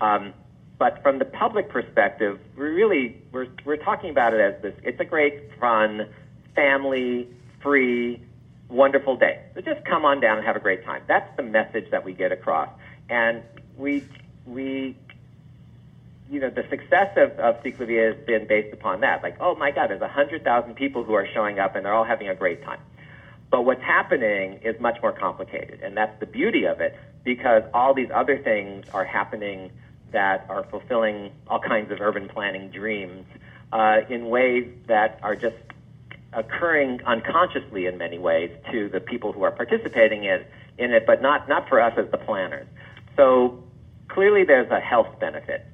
Um, 0.00 0.32
but 0.78 1.02
from 1.02 1.18
the 1.18 1.24
public 1.24 1.68
perspective, 1.68 2.38
we 2.56 2.64
really 2.64 3.22
we're 3.32 3.46
we're 3.64 3.76
talking 3.76 4.10
about 4.10 4.34
it 4.34 4.40
as 4.40 4.62
this. 4.62 4.74
It's 4.82 5.00
a 5.00 5.04
great, 5.04 5.58
fun, 5.60 6.08
family, 6.54 7.28
free, 7.62 8.20
wonderful 8.68 9.16
day. 9.16 9.40
So 9.54 9.60
just 9.60 9.84
come 9.84 10.04
on 10.04 10.20
down 10.20 10.38
and 10.38 10.46
have 10.46 10.56
a 10.56 10.60
great 10.60 10.84
time. 10.84 11.02
That's 11.06 11.34
the 11.36 11.42
message 11.42 11.90
that 11.90 12.04
we 12.04 12.12
get 12.12 12.32
across, 12.32 12.68
and 13.08 13.42
we 13.76 14.04
we 14.46 14.96
you 16.30 16.40
know, 16.40 16.50
the 16.50 16.64
success 16.70 17.16
of, 17.16 17.38
of 17.38 17.62
Ciclavia 17.62 18.14
has 18.14 18.26
been 18.26 18.46
based 18.46 18.72
upon 18.72 19.00
that. 19.00 19.22
Like, 19.22 19.36
oh 19.40 19.54
my 19.54 19.70
God, 19.70 19.90
there's 19.90 20.00
a 20.00 20.04
100,000 20.04 20.74
people 20.74 21.04
who 21.04 21.14
are 21.14 21.28
showing 21.32 21.58
up 21.58 21.76
and 21.76 21.84
they're 21.84 21.92
all 21.92 22.04
having 22.04 22.28
a 22.28 22.34
great 22.34 22.62
time. 22.64 22.80
But 23.50 23.64
what's 23.64 23.82
happening 23.82 24.60
is 24.64 24.80
much 24.80 25.00
more 25.02 25.12
complicated. 25.12 25.80
And 25.82 25.96
that's 25.96 26.18
the 26.20 26.26
beauty 26.26 26.64
of 26.64 26.80
it 26.80 26.96
because 27.24 27.62
all 27.72 27.94
these 27.94 28.10
other 28.12 28.38
things 28.38 28.86
are 28.92 29.04
happening 29.04 29.70
that 30.12 30.46
are 30.48 30.64
fulfilling 30.70 31.32
all 31.48 31.60
kinds 31.60 31.90
of 31.90 32.00
urban 32.00 32.28
planning 32.28 32.70
dreams 32.70 33.26
uh, 33.72 33.98
in 34.08 34.26
ways 34.26 34.70
that 34.86 35.18
are 35.22 35.34
just 35.34 35.56
occurring 36.32 37.00
unconsciously 37.06 37.86
in 37.86 37.98
many 37.98 38.18
ways 38.18 38.50
to 38.70 38.88
the 38.88 39.00
people 39.00 39.32
who 39.32 39.42
are 39.42 39.50
participating 39.50 40.24
in, 40.24 40.44
in 40.78 40.92
it, 40.92 41.04
but 41.06 41.22
not, 41.22 41.48
not 41.48 41.68
for 41.68 41.80
us 41.80 41.92
as 41.96 42.10
the 42.10 42.18
planners. 42.18 42.66
So 43.16 43.62
clearly 44.08 44.44
there's 44.44 44.70
a 44.70 44.80
health 44.80 45.18
benefit. 45.20 45.66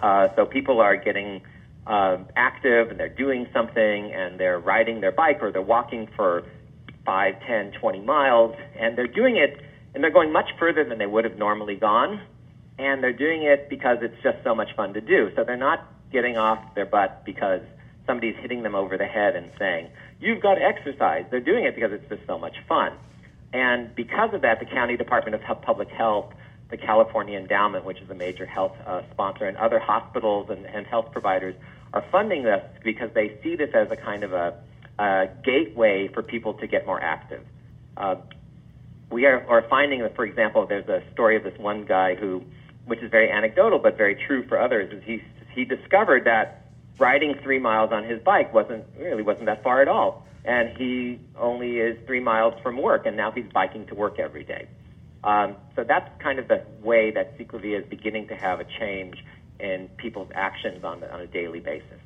Uh, 0.00 0.28
so 0.36 0.44
people 0.44 0.80
are 0.80 0.96
getting 0.96 1.42
uh, 1.86 2.18
active 2.36 2.90
and 2.90 2.98
they're 2.98 3.08
doing 3.08 3.46
something 3.52 4.12
and 4.12 4.38
they're 4.38 4.58
riding 4.58 5.00
their 5.00 5.12
bike 5.12 5.38
or 5.40 5.52
they're 5.52 5.62
walking 5.62 6.08
for 6.16 6.42
5, 7.04 7.34
10, 7.46 7.72
20 7.80 8.00
miles 8.00 8.54
and 8.78 8.98
they're 8.98 9.06
doing 9.06 9.36
it 9.36 9.60
and 9.94 10.02
they're 10.02 10.10
going 10.10 10.32
much 10.32 10.50
further 10.58 10.84
than 10.84 10.98
they 10.98 11.06
would 11.06 11.24
have 11.24 11.38
normally 11.38 11.76
gone 11.76 12.20
and 12.78 13.02
they're 13.02 13.12
doing 13.12 13.42
it 13.42 13.68
because 13.68 13.98
it's 14.02 14.22
just 14.22 14.38
so 14.44 14.54
much 14.54 14.74
fun 14.76 14.94
to 14.94 15.00
do. 15.00 15.30
So 15.34 15.44
they're 15.44 15.56
not 15.56 15.86
getting 16.12 16.36
off 16.36 16.74
their 16.74 16.86
butt 16.86 17.24
because 17.24 17.60
somebody's 18.06 18.36
hitting 18.36 18.62
them 18.62 18.74
over 18.74 18.96
the 18.96 19.06
head 19.06 19.36
and 19.36 19.50
saying, 19.58 19.88
You've 20.20 20.40
got 20.40 20.54
to 20.54 20.62
exercise. 20.62 21.26
They're 21.30 21.40
doing 21.40 21.64
it 21.64 21.74
because 21.74 21.92
it's 21.92 22.08
just 22.08 22.26
so 22.26 22.38
much 22.38 22.56
fun. 22.66 22.92
And 23.52 23.94
because 23.94 24.32
of 24.32 24.42
that, 24.42 24.60
the 24.60 24.66
County 24.66 24.96
Department 24.96 25.34
of 25.34 25.62
Public 25.62 25.88
Health, 25.88 26.32
the 26.70 26.76
California 26.76 27.38
Endowment, 27.38 27.84
which 27.84 28.00
is 28.00 28.08
a 28.10 28.14
major 28.14 28.46
health 28.46 28.76
uh, 28.86 29.02
sponsor, 29.12 29.46
and 29.46 29.56
other 29.58 29.78
hospitals 29.78 30.48
and, 30.50 30.64
and 30.66 30.86
health 30.86 31.12
providers 31.12 31.54
are 31.92 32.04
funding 32.10 32.44
this 32.44 32.62
because 32.82 33.10
they 33.14 33.38
see 33.42 33.56
this 33.56 33.70
as 33.74 33.90
a 33.90 33.96
kind 33.96 34.24
of 34.24 34.32
a, 34.32 34.54
a 34.98 35.28
gateway 35.44 36.08
for 36.12 36.22
people 36.22 36.54
to 36.54 36.66
get 36.66 36.86
more 36.86 37.00
active. 37.00 37.44
Uh, 37.96 38.16
we 39.10 39.26
are, 39.26 39.46
are 39.48 39.66
finding 39.68 40.00
that, 40.00 40.16
for 40.16 40.24
example, 40.24 40.66
there's 40.66 40.88
a 40.88 41.02
story 41.12 41.36
of 41.36 41.44
this 41.44 41.56
one 41.58 41.84
guy 41.84 42.14
who 42.14 42.42
which 42.86 43.00
is 43.00 43.10
very 43.10 43.30
anecdotal 43.30 43.78
but 43.78 43.96
very 43.96 44.14
true 44.26 44.46
for 44.48 44.58
others, 44.60 44.92
is 44.92 45.02
he 45.04 45.22
he 45.54 45.64
discovered 45.64 46.24
that 46.24 46.66
riding 46.98 47.34
three 47.42 47.58
miles 47.58 47.92
on 47.92 48.04
his 48.04 48.20
bike 48.22 48.52
wasn't 48.52 48.84
really 48.98 49.22
wasn't 49.22 49.46
that 49.46 49.62
far 49.62 49.82
at 49.82 49.88
all, 49.88 50.26
and 50.44 50.76
he 50.76 51.18
only 51.38 51.78
is 51.78 51.98
three 52.06 52.20
miles 52.20 52.54
from 52.62 52.80
work, 52.80 53.06
and 53.06 53.16
now 53.16 53.30
he's 53.30 53.46
biking 53.52 53.86
to 53.86 53.94
work 53.94 54.18
every 54.18 54.44
day. 54.44 54.68
Um, 55.24 55.56
so 55.74 55.82
that's 55.82 56.08
kind 56.22 56.38
of 56.38 56.46
the 56.46 56.62
way 56.82 57.10
that 57.10 57.36
Ciclavia 57.36 57.80
is 57.82 57.86
beginning 57.88 58.28
to 58.28 58.36
have 58.36 58.60
a 58.60 58.64
change 58.78 59.24
in 59.58 59.88
people's 59.96 60.30
actions 60.34 60.84
on, 60.84 61.00
the, 61.00 61.12
on 61.12 61.20
a 61.20 61.26
daily 61.26 61.60
basis. 61.60 62.00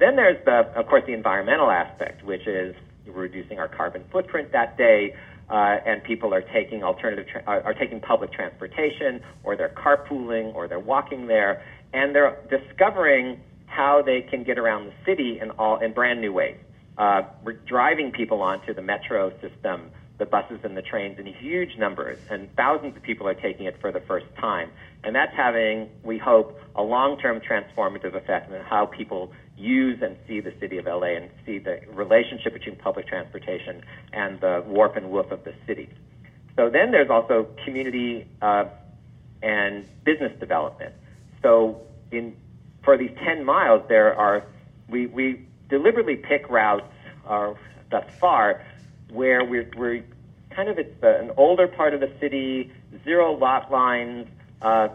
Then 0.00 0.16
there's 0.16 0.44
the, 0.44 0.66
of 0.74 0.86
course, 0.88 1.04
the 1.06 1.12
environmental 1.12 1.70
aspect, 1.70 2.24
which 2.24 2.46
is 2.48 2.74
reducing 3.06 3.58
our 3.60 3.68
carbon 3.68 4.02
footprint 4.10 4.50
that 4.52 4.76
day, 4.76 5.14
uh, 5.50 5.76
and 5.86 6.02
people 6.02 6.32
are 6.32 6.42
taking 6.42 6.82
alternative 6.82 7.26
tra- 7.30 7.44
are, 7.46 7.74
taking 7.74 8.00
public 8.00 8.32
transportation 8.32 9.20
or 9.42 9.56
they're 9.56 9.74
carpooling 9.76 10.54
or 10.54 10.66
they're 10.68 10.78
walking 10.78 11.26
there 11.26 11.62
and 11.92 12.14
they're 12.14 12.36
discovering 12.50 13.40
how 13.66 14.02
they 14.02 14.22
can 14.22 14.44
get 14.44 14.58
around 14.58 14.86
the 14.86 14.92
city 15.04 15.38
in 15.40 15.50
all 15.52 15.78
in 15.78 15.92
brand 15.92 16.20
new 16.20 16.32
ways. 16.32 16.56
Uh, 16.96 17.22
we're 17.44 17.52
driving 17.52 18.12
people 18.12 18.40
onto 18.40 18.72
the 18.72 18.82
metro 18.82 19.30
system, 19.40 19.90
the 20.18 20.24
buses 20.24 20.60
and 20.62 20.76
the 20.76 20.82
trains 20.82 21.18
in 21.18 21.26
huge 21.26 21.76
numbers, 21.76 22.18
and 22.30 22.48
thousands 22.56 22.96
of 22.96 23.02
people 23.02 23.26
are 23.26 23.34
taking 23.34 23.66
it 23.66 23.76
for 23.80 23.90
the 23.90 24.00
first 24.00 24.26
time. 24.40 24.70
And 25.02 25.14
that's 25.14 25.34
having, 25.36 25.90
we 26.04 26.18
hope, 26.18 26.58
a 26.76 26.82
long-term 26.82 27.40
transformative 27.40 28.14
effect 28.14 28.52
on 28.52 28.60
how 28.60 28.86
people 28.86 29.32
use 29.56 30.02
and 30.02 30.16
see 30.26 30.40
the 30.40 30.52
city 30.60 30.78
of 30.78 30.86
LA 30.86 31.16
and 31.16 31.30
see 31.46 31.58
the 31.58 31.80
relationship 31.92 32.52
between 32.52 32.76
public 32.76 33.06
transportation 33.06 33.82
and 34.12 34.40
the 34.40 34.64
warp 34.66 34.96
and 34.96 35.10
woof 35.10 35.30
of 35.30 35.44
the 35.44 35.54
city. 35.66 35.88
So 36.56 36.70
then 36.70 36.90
there's 36.90 37.10
also 37.10 37.48
community 37.64 38.26
uh, 38.42 38.64
and 39.42 39.88
business 40.04 40.32
development. 40.40 40.94
So 41.42 41.82
in 42.10 42.36
for 42.84 42.96
these 42.98 43.12
10 43.24 43.44
miles, 43.44 43.82
there 43.88 44.14
are 44.14 44.44
we, 44.88 45.06
we 45.06 45.46
deliberately 45.68 46.16
pick 46.16 46.48
routes 46.50 46.86
uh, 47.26 47.54
thus 47.90 48.04
far 48.20 48.62
where 49.10 49.44
we're, 49.44 49.70
we're 49.76 50.04
kind 50.50 50.68
of 50.68 50.78
it's 50.78 51.02
an 51.02 51.30
older 51.36 51.66
part 51.66 51.94
of 51.94 52.00
the 52.00 52.12
city, 52.20 52.72
zero 53.04 53.32
lot 53.32 53.70
lines, 53.70 54.26
uh, 54.62 54.88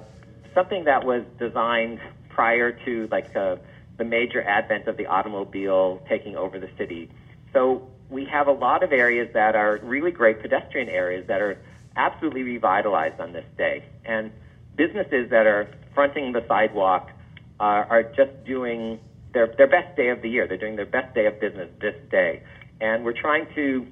something 0.53 0.85
that 0.85 1.03
was 1.03 1.23
designed 1.37 1.99
prior 2.29 2.71
to 2.71 3.07
like 3.11 3.35
a, 3.35 3.39
uh, 3.39 3.57
the 3.99 4.05
major 4.05 4.41
advent 4.41 4.87
of 4.87 4.97
the 4.97 5.05
automobile 5.05 6.01
taking 6.09 6.35
over 6.35 6.57
the 6.57 6.69
city. 6.77 7.11
So 7.53 7.87
we 8.09 8.25
have 8.25 8.47
a 8.47 8.51
lot 8.51 8.81
of 8.81 8.91
areas 8.91 9.29
that 9.33 9.55
are 9.55 9.79
really 9.83 10.11
great 10.11 10.41
pedestrian 10.41 10.89
areas 10.89 11.27
that 11.27 11.41
are 11.41 11.61
absolutely 11.95 12.41
revitalized 12.43 13.19
on 13.19 13.33
this 13.33 13.45
day. 13.57 13.83
And 14.05 14.31
businesses 14.75 15.29
that 15.29 15.45
are 15.45 15.69
fronting 15.93 16.31
the 16.31 16.43
sidewalk 16.47 17.11
uh, 17.59 17.63
are 17.63 18.03
just 18.03 18.31
doing 18.45 18.99
their, 19.33 19.47
their 19.57 19.67
best 19.67 19.95
day 19.95 20.09
of 20.09 20.21
the 20.21 20.29
year. 20.29 20.47
They're 20.47 20.57
doing 20.57 20.77
their 20.77 20.85
best 20.85 21.13
day 21.13 21.27
of 21.27 21.39
business 21.39 21.69
this 21.79 21.95
day. 22.09 22.41
And 22.81 23.03
we're 23.03 23.19
trying 23.19 23.47
to 23.55 23.85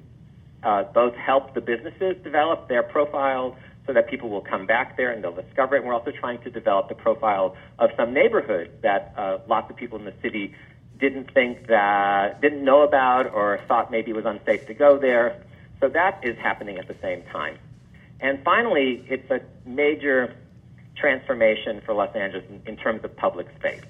uh, 0.62 0.82
both 0.94 1.14
help 1.14 1.54
the 1.54 1.60
businesses 1.60 2.16
develop 2.24 2.68
their 2.68 2.82
profiles 2.82 3.54
so 3.88 3.94
that 3.94 4.06
people 4.06 4.28
will 4.28 4.42
come 4.42 4.66
back 4.66 4.98
there 4.98 5.10
and 5.10 5.24
they'll 5.24 5.34
discover 5.34 5.74
it. 5.74 5.78
And 5.78 5.88
we're 5.88 5.94
also 5.94 6.12
trying 6.12 6.42
to 6.42 6.50
develop 6.50 6.90
the 6.90 6.94
profile 6.94 7.56
of 7.78 7.88
some 7.96 8.12
neighborhoods 8.12 8.70
that 8.82 9.14
uh, 9.16 9.38
lots 9.48 9.70
of 9.70 9.76
people 9.76 9.98
in 9.98 10.04
the 10.04 10.12
city 10.20 10.54
didn't 11.00 11.32
think 11.32 11.68
that, 11.68 12.42
didn't 12.42 12.62
know 12.62 12.82
about 12.82 13.32
or 13.32 13.58
thought 13.66 13.90
maybe 13.90 14.10
it 14.10 14.14
was 14.14 14.26
unsafe 14.26 14.66
to 14.66 14.74
go 14.74 14.98
there. 14.98 15.42
So 15.80 15.88
that 15.88 16.20
is 16.22 16.36
happening 16.36 16.76
at 16.76 16.86
the 16.86 16.96
same 17.00 17.22
time. 17.32 17.58
And 18.20 18.44
finally, 18.44 19.06
it's 19.08 19.30
a 19.30 19.40
major 19.66 20.36
transformation 20.94 21.80
for 21.86 21.94
Los 21.94 22.14
Angeles 22.14 22.44
in, 22.50 22.60
in 22.66 22.76
terms 22.76 23.04
of 23.04 23.16
public 23.16 23.46
space. 23.58 23.80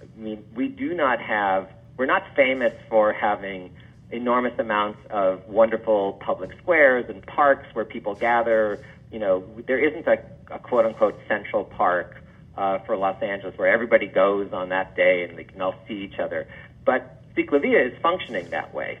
I 0.00 0.20
mean, 0.20 0.44
we 0.54 0.68
do 0.68 0.94
not 0.94 1.20
have, 1.20 1.68
we're 1.96 2.06
not 2.06 2.22
famous 2.36 2.74
for 2.88 3.12
having 3.12 3.74
enormous 4.10 4.58
amounts 4.58 4.98
of 5.10 5.46
wonderful 5.46 6.14
public 6.24 6.50
squares 6.58 7.06
and 7.08 7.24
parks 7.26 7.66
where 7.74 7.84
people 7.84 8.14
gather 8.14 8.78
you 9.10 9.18
know, 9.18 9.44
there 9.66 9.78
isn't 9.78 10.06
a, 10.06 10.18
a 10.50 10.58
quote 10.58 10.84
unquote 10.84 11.18
central 11.28 11.64
park 11.64 12.22
uh, 12.56 12.78
for 12.80 12.96
Los 12.96 13.22
Angeles 13.22 13.56
where 13.56 13.68
everybody 13.68 14.06
goes 14.06 14.52
on 14.52 14.70
that 14.70 14.96
day 14.96 15.24
and 15.28 15.38
they 15.38 15.44
can 15.44 15.60
all 15.60 15.74
see 15.86 15.94
each 15.94 16.18
other. 16.18 16.46
But 16.84 17.22
Ciclavia 17.34 17.92
is 17.92 17.98
functioning 18.02 18.50
that 18.50 18.74
way. 18.74 18.98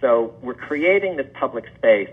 So 0.00 0.34
we're 0.42 0.54
creating 0.54 1.16
this 1.16 1.28
public 1.34 1.64
space 1.76 2.10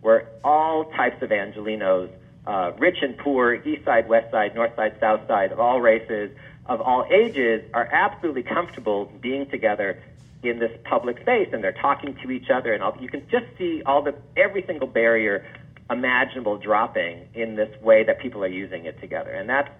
where 0.00 0.28
all 0.44 0.84
types 0.92 1.22
of 1.22 1.30
Angelenos 1.30 2.10
uh, 2.46 2.72
rich 2.78 2.98
and 3.00 3.16
poor, 3.16 3.54
east 3.54 3.84
side, 3.86 4.06
west 4.08 4.30
side, 4.30 4.54
north 4.54 4.76
side, 4.76 4.96
south 5.00 5.26
side, 5.26 5.50
of 5.50 5.58
all 5.58 5.80
races, 5.80 6.30
of 6.66 6.80
all 6.80 7.06
ages, 7.10 7.64
are 7.72 7.86
absolutely 7.90 8.42
comfortable 8.42 9.10
being 9.20 9.48
together 9.48 10.02
in 10.50 10.58
this 10.58 10.72
public 10.84 11.20
space, 11.20 11.48
and 11.52 11.62
they're 11.62 11.72
talking 11.72 12.16
to 12.22 12.30
each 12.30 12.50
other, 12.50 12.72
and 12.72 12.82
all, 12.82 12.96
you 13.00 13.08
can 13.08 13.22
just 13.30 13.46
see 13.58 13.82
all 13.84 14.02
the 14.02 14.14
every 14.36 14.64
single 14.66 14.88
barrier 14.88 15.46
imaginable 15.90 16.56
dropping 16.56 17.28
in 17.34 17.56
this 17.56 17.70
way 17.82 18.04
that 18.04 18.18
people 18.20 18.42
are 18.42 18.48
using 18.48 18.86
it 18.86 19.00
together, 19.00 19.30
and 19.30 19.48
that's 19.48 19.70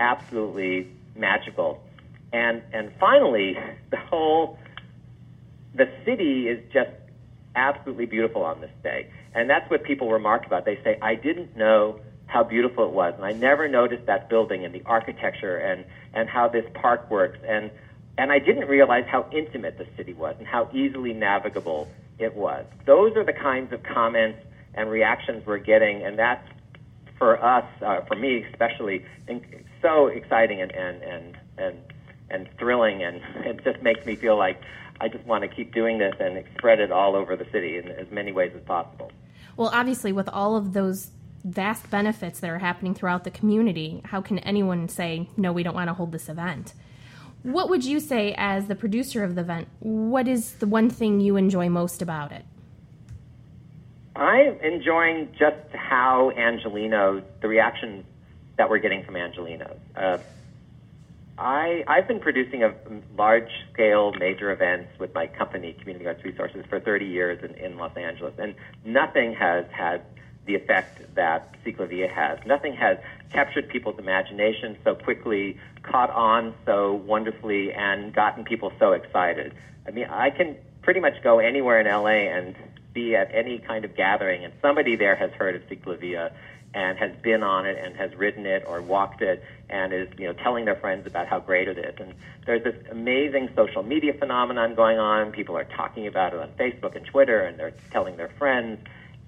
absolutely 0.00 0.88
magical. 1.14 1.82
And 2.32 2.62
and 2.72 2.92
finally, 2.98 3.56
the 3.90 3.96
whole 3.96 4.58
the 5.74 5.90
city 6.04 6.48
is 6.48 6.60
just 6.72 6.90
absolutely 7.56 8.06
beautiful 8.06 8.42
on 8.42 8.60
this 8.60 8.70
day. 8.82 9.10
And 9.34 9.50
that's 9.50 9.68
what 9.70 9.82
people 9.84 10.10
remark 10.10 10.46
about. 10.46 10.64
They 10.64 10.78
say, 10.84 10.98
I 11.02 11.14
didn't 11.14 11.56
know 11.56 12.00
how 12.26 12.42
beautiful 12.42 12.86
it 12.86 12.92
was, 12.92 13.14
and 13.16 13.24
I 13.24 13.32
never 13.32 13.68
noticed 13.68 14.06
that 14.06 14.28
building 14.28 14.64
and 14.64 14.74
the 14.74 14.82
architecture 14.86 15.56
and, 15.56 15.84
and 16.14 16.28
how 16.28 16.48
this 16.48 16.64
park 16.74 17.10
works. 17.10 17.38
And, 17.46 17.70
and 18.16 18.30
I 18.30 18.38
didn't 18.38 18.68
realize 18.68 19.04
how 19.06 19.26
intimate 19.32 19.78
the 19.78 19.86
city 19.96 20.12
was 20.14 20.36
and 20.38 20.46
how 20.46 20.70
easily 20.72 21.12
navigable 21.12 21.88
it 22.18 22.34
was. 22.34 22.64
Those 22.86 23.16
are 23.16 23.24
the 23.24 23.32
kinds 23.32 23.72
of 23.72 23.82
comments 23.82 24.38
and 24.74 24.90
reactions 24.90 25.44
we're 25.46 25.58
getting, 25.58 26.02
and 26.02 26.18
that's 26.18 26.46
for 27.18 27.42
us, 27.42 27.64
uh, 27.82 28.00
for 28.02 28.16
me 28.16 28.44
especially, 28.52 29.04
so 29.80 30.06
exciting 30.06 30.60
and, 30.60 30.72
and, 30.72 31.02
and, 31.02 31.38
and, 31.58 31.78
and 32.30 32.48
thrilling, 32.58 33.02
and 33.02 33.20
it 33.46 33.62
just 33.64 33.82
makes 33.82 34.04
me 34.06 34.16
feel 34.16 34.36
like 34.36 34.60
I 35.00 35.08
just 35.08 35.24
want 35.24 35.42
to 35.42 35.48
keep 35.48 35.74
doing 35.74 35.98
this 35.98 36.14
and 36.20 36.42
spread 36.56 36.80
it 36.80 36.90
all 36.90 37.16
over 37.16 37.36
the 37.36 37.46
city 37.52 37.78
in 37.78 37.88
as 37.88 38.10
many 38.10 38.32
ways 38.32 38.52
as 38.54 38.62
possible. 38.62 39.10
Well, 39.56 39.70
obviously, 39.72 40.12
with 40.12 40.28
all 40.28 40.56
of 40.56 40.72
those 40.72 41.10
vast 41.44 41.90
benefits 41.90 42.40
that 42.40 42.50
are 42.50 42.58
happening 42.58 42.94
throughout 42.94 43.24
the 43.24 43.30
community, 43.30 44.00
how 44.06 44.20
can 44.20 44.38
anyone 44.40 44.88
say, 44.88 45.28
no, 45.36 45.52
we 45.52 45.62
don't 45.62 45.74
want 45.74 45.88
to 45.88 45.94
hold 45.94 46.12
this 46.12 46.28
event? 46.28 46.72
What 47.44 47.68
would 47.68 47.84
you 47.84 48.00
say, 48.00 48.34
as 48.38 48.68
the 48.68 48.74
producer 48.74 49.22
of 49.22 49.34
the 49.34 49.42
event, 49.42 49.68
what 49.80 50.26
is 50.26 50.54
the 50.54 50.66
one 50.66 50.88
thing 50.88 51.20
you 51.20 51.36
enjoy 51.36 51.68
most 51.68 52.00
about 52.00 52.32
it? 52.32 52.42
I'm 54.16 54.58
enjoying 54.60 55.28
just 55.38 55.70
how 55.74 56.32
Angelenos, 56.38 57.22
the 57.42 57.48
reaction 57.48 58.06
that 58.56 58.70
we're 58.70 58.78
getting 58.78 59.04
from 59.04 59.16
Angelenos. 59.16 59.76
Uh, 59.94 60.16
I, 61.36 61.84
I've 61.86 62.08
been 62.08 62.20
producing 62.20 62.62
a 62.62 62.72
large 63.14 63.50
scale 63.74 64.14
major 64.18 64.50
events 64.50 64.98
with 64.98 65.12
my 65.12 65.26
company, 65.26 65.74
Community 65.74 66.06
Arts 66.06 66.24
Resources, 66.24 66.64
for 66.70 66.80
30 66.80 67.04
years 67.04 67.44
in, 67.44 67.54
in 67.56 67.76
Los 67.76 67.94
Angeles, 67.94 68.32
and 68.38 68.54
nothing 68.86 69.34
has 69.34 69.66
had 69.70 70.02
the 70.46 70.54
effect 70.54 71.14
that 71.14 71.54
Ciclavia 71.64 72.10
has. 72.12 72.38
Nothing 72.46 72.74
has 72.74 72.98
captured 73.32 73.68
people's 73.68 73.98
imagination 73.98 74.76
so 74.84 74.94
quickly, 74.94 75.58
caught 75.82 76.10
on 76.10 76.54
so 76.64 76.94
wonderfully, 76.94 77.72
and 77.72 78.14
gotten 78.14 78.44
people 78.44 78.72
so 78.78 78.92
excited. 78.92 79.54
I 79.86 79.90
mean, 79.90 80.06
I 80.06 80.30
can 80.30 80.56
pretty 80.82 81.00
much 81.00 81.22
go 81.22 81.38
anywhere 81.38 81.80
in 81.80 81.86
LA 81.86 82.30
and 82.36 82.54
be 82.92 83.16
at 83.16 83.34
any 83.34 83.58
kind 83.58 83.84
of 83.84 83.96
gathering, 83.96 84.44
and 84.44 84.52
somebody 84.62 84.96
there 84.96 85.16
has 85.16 85.30
heard 85.32 85.56
of 85.56 85.62
Ciclavia 85.68 86.32
and 86.74 86.98
has 86.98 87.12
been 87.22 87.42
on 87.42 87.66
it 87.66 87.78
and 87.78 87.96
has 87.96 88.14
ridden 88.16 88.46
it 88.46 88.64
or 88.66 88.82
walked 88.82 89.22
it 89.22 89.42
and 89.70 89.92
is 89.92 90.08
you 90.18 90.26
know 90.26 90.32
telling 90.32 90.64
their 90.64 90.74
friends 90.74 91.06
about 91.06 91.26
how 91.26 91.38
great 91.38 91.68
it 91.68 91.78
is. 91.78 91.94
And 91.98 92.14
there's 92.46 92.64
this 92.64 92.76
amazing 92.90 93.48
social 93.54 93.82
media 93.82 94.12
phenomenon 94.12 94.74
going 94.74 94.98
on. 94.98 95.32
People 95.32 95.56
are 95.56 95.64
talking 95.64 96.06
about 96.06 96.34
it 96.34 96.40
on 96.40 96.48
Facebook 96.50 96.96
and 96.96 97.06
Twitter, 97.06 97.40
and 97.40 97.58
they're 97.58 97.74
telling 97.90 98.16
their 98.16 98.30
friends, 98.38 98.80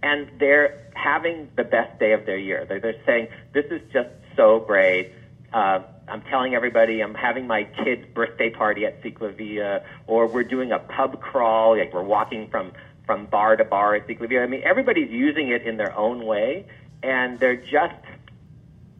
and 0.03 0.29
they're 0.38 0.91
having 0.95 1.50
the 1.57 1.65
best 1.65 1.99
day 1.99 2.12
of 2.12 2.26
their 2.26 2.38
year. 2.38 2.65
They're, 2.65 2.81
they're 2.81 3.03
saying 3.05 3.29
this 3.53 3.67
is 3.71 3.81
just 3.93 4.11
so 4.37 4.61
great. 4.61 5.12
Uh, 5.53 5.81
I'm 6.09 6.23
telling 6.23 6.55
everybody 6.55 7.00
I'm 7.00 7.15
having 7.15 7.47
my 7.47 7.65
kid's 7.65 8.07
birthday 8.15 8.50
party 8.50 8.87
at 8.87 9.03
Ciclavia, 9.03 9.83
or 10.07 10.26
we're 10.26 10.45
doing 10.45 10.73
a 10.73 10.78
pub 10.78 11.21
crawl, 11.21 11.76
like 11.78 11.93
we're 11.93 12.02
walking 12.02 12.49
from 12.50 12.73
from 13.06 13.26
bar 13.26 13.56
to 13.56 13.65
bar 13.65 13.95
at 13.95 14.06
Ciclavia. 14.09 14.43
I 14.43 14.47
mean, 14.47 14.63
everybody's 14.65 15.11
using 15.11 15.49
it 15.49 15.63
in 15.63 15.76
their 15.76 15.97
own 15.97 16.26
way, 16.26 16.67
and 17.02 17.39
they're 17.39 17.56
just 17.56 17.95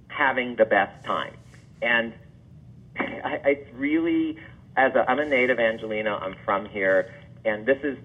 having 0.09 0.57
the 0.57 0.65
best 0.65 1.05
time. 1.05 1.35
And 1.83 2.15
I, 2.99 3.41
it's 3.45 3.75
really, 3.75 4.39
as 4.77 4.95
a, 4.95 5.11
I'm 5.11 5.19
a 5.19 5.25
native 5.25 5.59
Angeleno, 5.59 6.23
I'm 6.23 6.37
from 6.45 6.67
here, 6.67 7.13
and 7.45 7.67
this 7.67 7.79
is, 7.83 7.99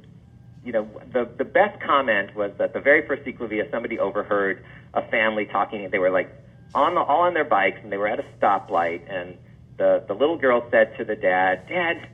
you 0.64 0.72
know, 0.72 0.88
the 1.12 1.30
the 1.38 1.46
best 1.46 1.82
comment 1.82 2.36
was 2.36 2.52
that 2.58 2.74
the 2.74 2.80
very 2.80 3.08
first 3.08 3.24
Ciclavia, 3.24 3.70
somebody 3.72 4.00
overheard 4.00 4.64
a 4.94 5.02
family 5.10 5.46
talking. 5.46 5.90
They 5.90 6.00
were 6.00 6.12
like 6.12 6.30
on 6.76 6.96
the 6.96 7.02
all 7.02 7.22
on 7.22 7.34
their 7.34 7.46
bikes, 7.46 7.80
and 7.84 7.92
they 7.92 7.98
were 7.98 8.08
at 8.08 8.20
a 8.20 8.26
stoplight, 8.40 9.12
and 9.12 9.38
the 9.78 10.04
the 10.08 10.14
little 10.14 10.38
girl 10.38 10.68
said 10.72 10.98
to 10.98 11.06
the 11.06 11.16
dad, 11.16 11.68
"Dad." 11.68 12.08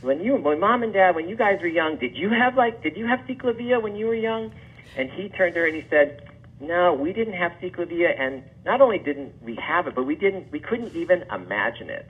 When 0.00 0.18
you, 0.18 0.34
when 0.34 0.58
mom 0.58 0.82
and 0.82 0.92
dad, 0.92 1.14
when 1.14 1.28
you 1.28 1.36
guys 1.36 1.60
were 1.60 1.68
young, 1.68 1.96
did 1.96 2.16
you 2.16 2.28
have 2.28 2.56
like, 2.56 2.82
did 2.82 2.96
you 2.96 3.06
have 3.06 3.20
Ciclavia 3.20 3.80
when 3.80 3.94
you 3.94 4.06
were 4.06 4.16
young? 4.16 4.52
And 4.96 5.08
he 5.08 5.28
turned 5.28 5.54
to 5.54 5.60
her 5.60 5.66
and 5.66 5.76
he 5.76 5.88
said, 5.88 6.28
no, 6.62 6.94
we 6.94 7.12
didn't 7.12 7.34
have 7.34 7.52
Ciclavia, 7.60 8.18
and 8.18 8.44
not 8.64 8.80
only 8.80 8.98
didn't 8.98 9.42
we 9.42 9.56
have 9.56 9.86
it, 9.86 9.94
but 9.94 10.04
we 10.04 10.14
didn't, 10.14 10.50
we 10.52 10.60
couldn't 10.60 10.94
even 10.94 11.22
imagine 11.22 11.90
it. 11.90 12.08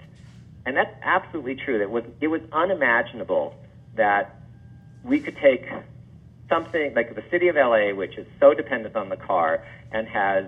And 0.66 0.76
that's 0.76 0.94
absolutely 1.02 1.56
true. 1.56 1.78
That 1.78 1.90
was, 1.90 2.04
it 2.20 2.28
was 2.28 2.42
unimaginable 2.52 3.54
that 3.96 4.41
we 5.04 5.20
could 5.20 5.36
take 5.36 5.66
something 6.48 6.92
like 6.94 7.14
the 7.14 7.24
city 7.30 7.48
of 7.48 7.56
LA, 7.56 7.94
which 7.94 8.16
is 8.18 8.26
so 8.38 8.54
dependent 8.54 8.96
on 8.96 9.08
the 9.08 9.16
car 9.16 9.64
and 9.90 10.06
has, 10.06 10.46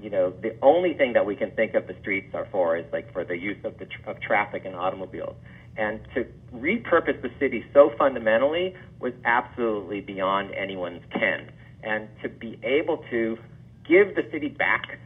you 0.00 0.10
know, 0.10 0.30
the 0.30 0.56
only 0.62 0.94
thing 0.94 1.14
that 1.14 1.24
we 1.24 1.34
can 1.34 1.50
think 1.52 1.74
of 1.74 1.86
the 1.86 1.96
streets 2.00 2.34
are 2.34 2.46
for 2.52 2.76
is 2.76 2.84
like 2.92 3.12
for 3.12 3.24
the 3.24 3.36
use 3.36 3.62
of 3.64 3.78
the 3.78 3.86
tr- 3.86 4.10
of 4.10 4.20
traffic 4.20 4.64
and 4.64 4.76
automobiles. 4.76 5.36
And 5.76 6.00
to 6.14 6.26
repurpose 6.54 7.20
the 7.22 7.30
city 7.38 7.64
so 7.72 7.92
fundamentally 7.98 8.74
was 9.00 9.12
absolutely 9.24 10.00
beyond 10.00 10.54
anyone's 10.54 11.02
ken 11.12 11.50
and 11.82 12.08
to 12.22 12.28
be 12.28 12.58
able 12.62 12.98
to 13.10 13.38
give 13.86 14.14
the 14.14 14.26
city 14.30 14.48
back 14.48 14.98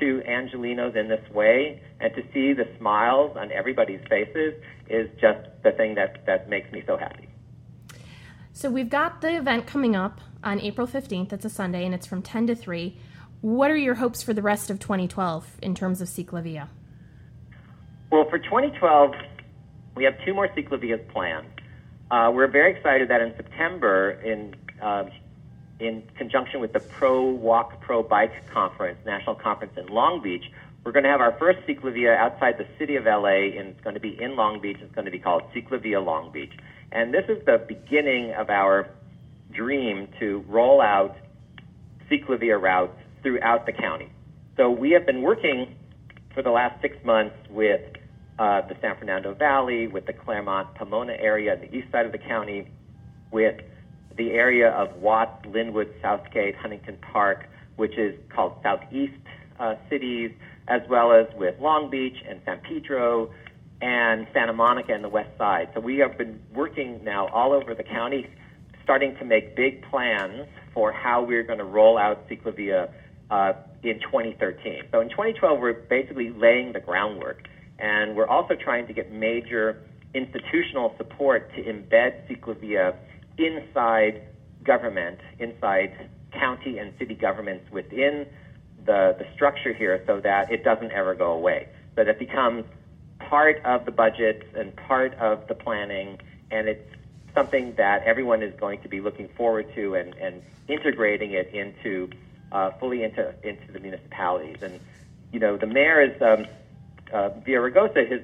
to 0.00 0.22
Angelenos 0.28 0.94
in 0.94 1.08
this 1.08 1.30
way 1.30 1.80
and 2.00 2.14
to 2.14 2.22
see 2.32 2.52
the 2.52 2.68
smiles 2.78 3.36
on 3.36 3.50
everybody's 3.50 4.00
faces 4.08 4.54
is 4.88 5.08
just 5.20 5.38
the 5.62 5.72
thing 5.72 5.94
that, 5.94 6.26
that 6.26 6.48
makes 6.48 6.70
me 6.72 6.82
so 6.86 6.96
happy. 6.96 7.25
So 8.56 8.70
we've 8.70 8.88
got 8.88 9.20
the 9.20 9.36
event 9.36 9.66
coming 9.66 9.94
up 9.94 10.18
on 10.42 10.60
April 10.60 10.86
15th. 10.86 11.30
It's 11.30 11.44
a 11.44 11.50
Sunday 11.50 11.84
and 11.84 11.94
it's 11.94 12.06
from 12.06 12.22
10 12.22 12.46
to 12.46 12.54
3. 12.54 12.96
What 13.42 13.70
are 13.70 13.76
your 13.76 13.96
hopes 13.96 14.22
for 14.22 14.32
the 14.32 14.40
rest 14.40 14.70
of 14.70 14.78
2012 14.78 15.58
in 15.60 15.74
terms 15.74 16.00
of 16.00 16.08
Ciclavia? 16.08 16.68
Well, 18.10 18.26
for 18.30 18.38
2012, 18.38 19.12
we 19.94 20.04
have 20.04 20.14
two 20.24 20.32
more 20.32 20.48
Ciclavias 20.48 21.06
planned. 21.10 21.60
Uh, 22.10 22.30
we're 22.32 22.46
very 22.46 22.74
excited 22.74 23.10
that 23.10 23.20
in 23.20 23.36
September, 23.36 24.12
in 24.24 24.56
uh, 24.80 25.04
in 25.78 26.04
conjunction 26.16 26.60
with 26.60 26.72
the 26.72 26.80
Pro 26.80 27.24
Walk 27.28 27.82
Pro 27.82 28.02
Bike 28.02 28.32
Conference, 28.50 28.98
national 29.04 29.34
conference 29.34 29.74
in 29.76 29.86
Long 29.88 30.22
Beach, 30.22 30.44
we're 30.82 30.92
going 30.92 31.04
to 31.04 31.10
have 31.10 31.20
our 31.20 31.36
first 31.38 31.58
Ciclavia 31.66 32.16
outside 32.16 32.56
the 32.56 32.66
city 32.78 32.96
of 32.96 33.04
LA, 33.04 33.58
and 33.58 33.68
it's 33.68 33.80
going 33.82 33.92
to 33.94 34.00
be 34.00 34.18
in 34.18 34.34
Long 34.34 34.62
Beach. 34.62 34.78
It's 34.80 34.94
going 34.94 35.04
to 35.04 35.10
be 35.10 35.18
called 35.18 35.42
Ciclavia 35.52 36.02
Long 36.02 36.32
Beach. 36.32 36.54
And 36.92 37.12
this 37.12 37.24
is 37.28 37.44
the 37.44 37.64
beginning 37.66 38.32
of 38.38 38.50
our 38.50 38.88
dream 39.52 40.08
to 40.20 40.44
roll 40.48 40.80
out 40.80 41.16
Ciclavia 42.10 42.60
routes 42.60 42.96
throughout 43.22 43.66
the 43.66 43.72
county. 43.72 44.10
So 44.56 44.70
we 44.70 44.90
have 44.92 45.04
been 45.04 45.22
working 45.22 45.74
for 46.34 46.42
the 46.42 46.50
last 46.50 46.80
six 46.80 46.96
months 47.04 47.34
with 47.50 47.80
uh, 48.38 48.60
the 48.68 48.74
San 48.80 48.96
Fernando 48.98 49.34
Valley, 49.34 49.86
with 49.86 50.06
the 50.06 50.12
Claremont 50.12 50.74
Pomona 50.74 51.14
area, 51.14 51.56
the 51.56 51.74
east 51.74 51.90
side 51.90 52.06
of 52.06 52.12
the 52.12 52.18
county, 52.18 52.68
with 53.32 53.56
the 54.16 54.30
area 54.30 54.70
of 54.70 54.94
Watts, 54.96 55.44
Lynwood, 55.46 55.90
South 56.02 56.22
Gate, 56.32 56.54
Huntington 56.56 56.98
Park, 57.12 57.46
which 57.76 57.98
is 57.98 58.14
called 58.34 58.54
Southeast 58.62 59.12
uh, 59.58 59.74
cities, 59.90 60.30
as 60.68 60.82
well 60.88 61.12
as 61.12 61.26
with 61.36 61.58
Long 61.60 61.90
Beach 61.90 62.16
and 62.28 62.40
San 62.44 62.60
Pedro 62.60 63.30
and 63.80 64.26
Santa 64.32 64.52
Monica 64.52 64.94
and 64.94 65.04
the 65.04 65.08
west 65.08 65.36
side. 65.38 65.70
So 65.74 65.80
we 65.80 65.98
have 65.98 66.16
been 66.16 66.40
working 66.54 67.04
now 67.04 67.28
all 67.28 67.52
over 67.52 67.74
the 67.74 67.82
county, 67.82 68.28
starting 68.82 69.16
to 69.16 69.24
make 69.24 69.54
big 69.56 69.82
plans 69.90 70.48
for 70.72 70.92
how 70.92 71.22
we're 71.22 71.42
going 71.42 71.58
to 71.58 71.64
roll 71.64 71.98
out 71.98 72.28
Ciclavia 72.28 72.90
uh, 73.30 73.52
in 73.82 74.00
2013. 74.00 74.84
So 74.92 75.00
in 75.00 75.08
2012, 75.10 75.60
we're 75.60 75.72
basically 75.72 76.30
laying 76.30 76.72
the 76.72 76.80
groundwork, 76.80 77.48
and 77.78 78.16
we're 78.16 78.28
also 78.28 78.54
trying 78.54 78.86
to 78.86 78.92
get 78.92 79.12
major 79.12 79.82
institutional 80.14 80.94
support 80.96 81.50
to 81.54 81.62
embed 81.62 82.26
Ciclavia 82.28 82.96
inside 83.38 84.22
government, 84.64 85.18
inside 85.38 86.08
county 86.32 86.78
and 86.78 86.92
city 86.98 87.14
governments 87.14 87.70
within 87.70 88.26
the, 88.84 89.16
the 89.18 89.24
structure 89.34 89.74
here 89.74 90.02
so 90.06 90.20
that 90.20 90.50
it 90.50 90.64
doesn't 90.64 90.92
ever 90.92 91.14
go 91.14 91.32
away. 91.32 91.68
So 91.94 92.04
that 92.04 92.08
it 92.08 92.18
becomes 92.18 92.64
part 93.28 93.64
of 93.64 93.84
the 93.84 93.90
budget 93.90 94.48
and 94.56 94.74
part 94.76 95.14
of 95.14 95.46
the 95.48 95.54
planning, 95.54 96.18
and 96.50 96.68
it's 96.68 96.90
something 97.34 97.74
that 97.76 98.02
everyone 98.04 98.42
is 98.42 98.58
going 98.58 98.80
to 98.82 98.88
be 98.88 99.00
looking 99.00 99.28
forward 99.28 99.72
to 99.74 99.94
and, 99.94 100.14
and 100.14 100.42
integrating 100.68 101.32
it 101.32 101.52
into 101.52 102.10
uh, 102.52 102.70
fully 102.72 103.02
into 103.02 103.34
into 103.42 103.72
the 103.72 103.80
municipalities. 103.80 104.62
And 104.62 104.80
you 105.32 105.40
know, 105.40 105.56
the 105.56 105.66
mayor 105.66 106.00
is 106.00 106.22
um, 106.22 106.46
uh, 107.12 107.30
Villaraigosa. 107.46 108.08
His 108.08 108.22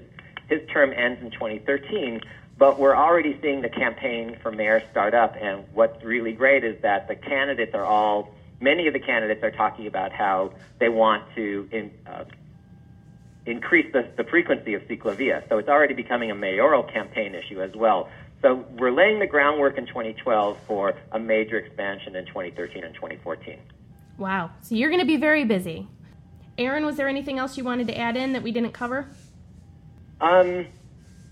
his 0.49 0.69
term 0.71 0.93
ends 0.93 1.21
in 1.23 1.31
2013, 1.31 2.21
but 2.59 2.79
we're 2.79 2.97
already 2.97 3.39
seeing 3.41 3.63
the 3.63 3.69
campaign 3.69 4.39
for 4.43 4.51
mayor 4.51 4.83
start 4.91 5.15
up. 5.15 5.37
And 5.41 5.65
what's 5.73 6.03
really 6.05 6.33
great 6.33 6.65
is 6.65 6.81
that 6.83 7.09
the 7.09 7.17
candidates 7.17 7.75
are 7.75 7.85
all 7.85 8.35
many 8.61 8.87
of 8.87 8.93
the 8.93 9.01
candidates 9.01 9.43
are 9.43 9.51
talking 9.51 9.87
about 9.87 10.13
how 10.13 10.53
they 10.79 10.89
want 10.89 11.25
to 11.35 11.69
in, 11.73 11.91
uh, 12.07 12.25
increase 13.47 13.93
the, 13.93 14.09
the 14.17 14.25
frequency 14.25 14.75
of 14.75 14.83
ciclovia. 14.83 15.49
So 15.49 15.59
it's 15.59 15.69
already 15.69 15.95
becoming 15.95 16.31
a 16.31 16.35
mayoral 16.35 16.83
campaign 16.83 17.35
issue 17.35 17.61
as 17.61 17.75
well. 17.75 18.09
So 18.41 18.65
we're 18.79 18.93
laying 18.93 19.21
the 19.21 19.27
groundwork 19.27 19.79
in 19.79 19.87
2012 19.87 20.59
for 20.67 20.95
a 21.13 21.19
major 21.19 21.59
expansion 21.59 22.17
in 22.17 22.27
2013 22.27 22.85
and 22.85 22.95
2014. 22.95 23.59
Wow. 24.19 24.51
So 24.63 24.75
you're 24.75 24.91
going 24.91 25.01
to 25.01 25.07
be 25.07 25.17
very 25.17 25.45
busy. 25.45 25.89
Aaron, 26.59 26.85
was 26.85 26.97
there 26.97 27.09
anything 27.09 27.39
else 27.39 27.57
you 27.57 27.65
wanted 27.65 27.87
to 27.89 27.99
add 27.99 28.17
in 28.17 28.33
that 28.33 28.43
we 28.43 28.53
didn't 28.53 28.73
cover? 28.73 29.09
Um, 30.21 30.67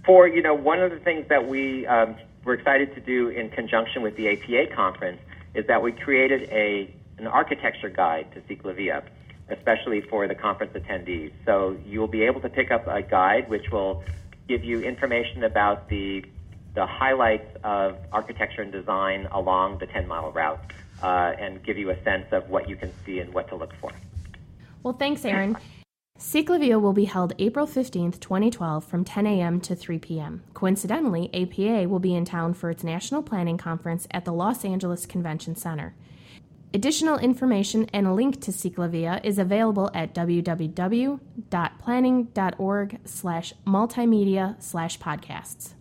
for, 0.04 0.26
you 0.26 0.42
know, 0.42 0.54
one 0.54 0.80
of 0.80 0.90
the 0.90 0.98
things 0.98 1.28
that 1.28 1.46
we 1.46 1.86
um, 1.86 2.16
were 2.44 2.54
excited 2.54 2.94
to 2.94 3.00
do 3.00 3.28
in 3.28 3.50
conjunction 3.50 4.02
with 4.02 4.16
the 4.16 4.28
APA 4.28 4.74
conference 4.74 5.20
is 5.54 5.66
that 5.66 5.82
we 5.82 5.92
created 5.92 6.48
a, 6.50 6.94
an 7.18 7.26
architecture 7.26 7.88
guide 7.88 8.32
to 8.32 8.40
Ciclavia, 8.42 9.02
especially 9.52 10.00
for 10.00 10.26
the 10.28 10.34
conference 10.34 10.72
attendees. 10.74 11.32
So 11.44 11.76
you'll 11.84 12.08
be 12.08 12.22
able 12.22 12.40
to 12.40 12.48
pick 12.48 12.70
up 12.70 12.86
a 12.86 13.02
guide 13.02 13.48
which 13.48 13.70
will 13.70 14.02
give 14.48 14.64
you 14.64 14.80
information 14.80 15.44
about 15.44 15.88
the 15.88 16.24
the 16.74 16.86
highlights 16.86 17.56
of 17.64 17.98
architecture 18.12 18.62
and 18.62 18.70
design 18.70 19.26
along 19.32 19.78
the 19.78 19.86
10 19.86 20.06
mile 20.06 20.30
route 20.30 20.60
uh, 21.02 21.32
and 21.38 21.62
give 21.64 21.76
you 21.76 21.90
a 21.90 22.02
sense 22.04 22.26
of 22.30 22.48
what 22.48 22.68
you 22.68 22.76
can 22.76 22.92
see 23.04 23.18
and 23.18 23.34
what 23.34 23.48
to 23.48 23.56
look 23.56 23.72
for. 23.80 23.90
Well, 24.82 24.94
thanks, 24.94 25.24
Aaron. 25.24 25.56
Ciclavia 26.18 26.80
will 26.80 26.92
be 26.92 27.06
held 27.06 27.32
April 27.38 27.66
15th, 27.66 28.20
2012, 28.20 28.84
from 28.84 29.04
10 29.04 29.26
a.m. 29.26 29.60
to 29.62 29.74
3 29.74 29.98
p.m. 29.98 30.42
Coincidentally, 30.52 31.30
APA 31.34 31.88
will 31.88 31.98
be 31.98 32.14
in 32.14 32.26
town 32.26 32.52
for 32.52 32.70
its 32.70 32.84
National 32.84 33.22
Planning 33.22 33.56
Conference 33.56 34.06
at 34.10 34.26
the 34.26 34.32
Los 34.32 34.64
Angeles 34.64 35.06
Convention 35.06 35.56
Center. 35.56 35.94
Additional 36.72 37.18
information 37.18 37.90
and 37.92 38.06
a 38.06 38.14
link 38.14 38.40
to 38.42 38.52
Ciclavia 38.52 39.18
is 39.24 39.38
available 39.38 39.90
at 39.92 40.14
www.planning.org 40.14 43.00
slash 43.04 43.52
multimedia 43.66 44.62
slash 44.62 44.96
podcasts. 45.00 45.74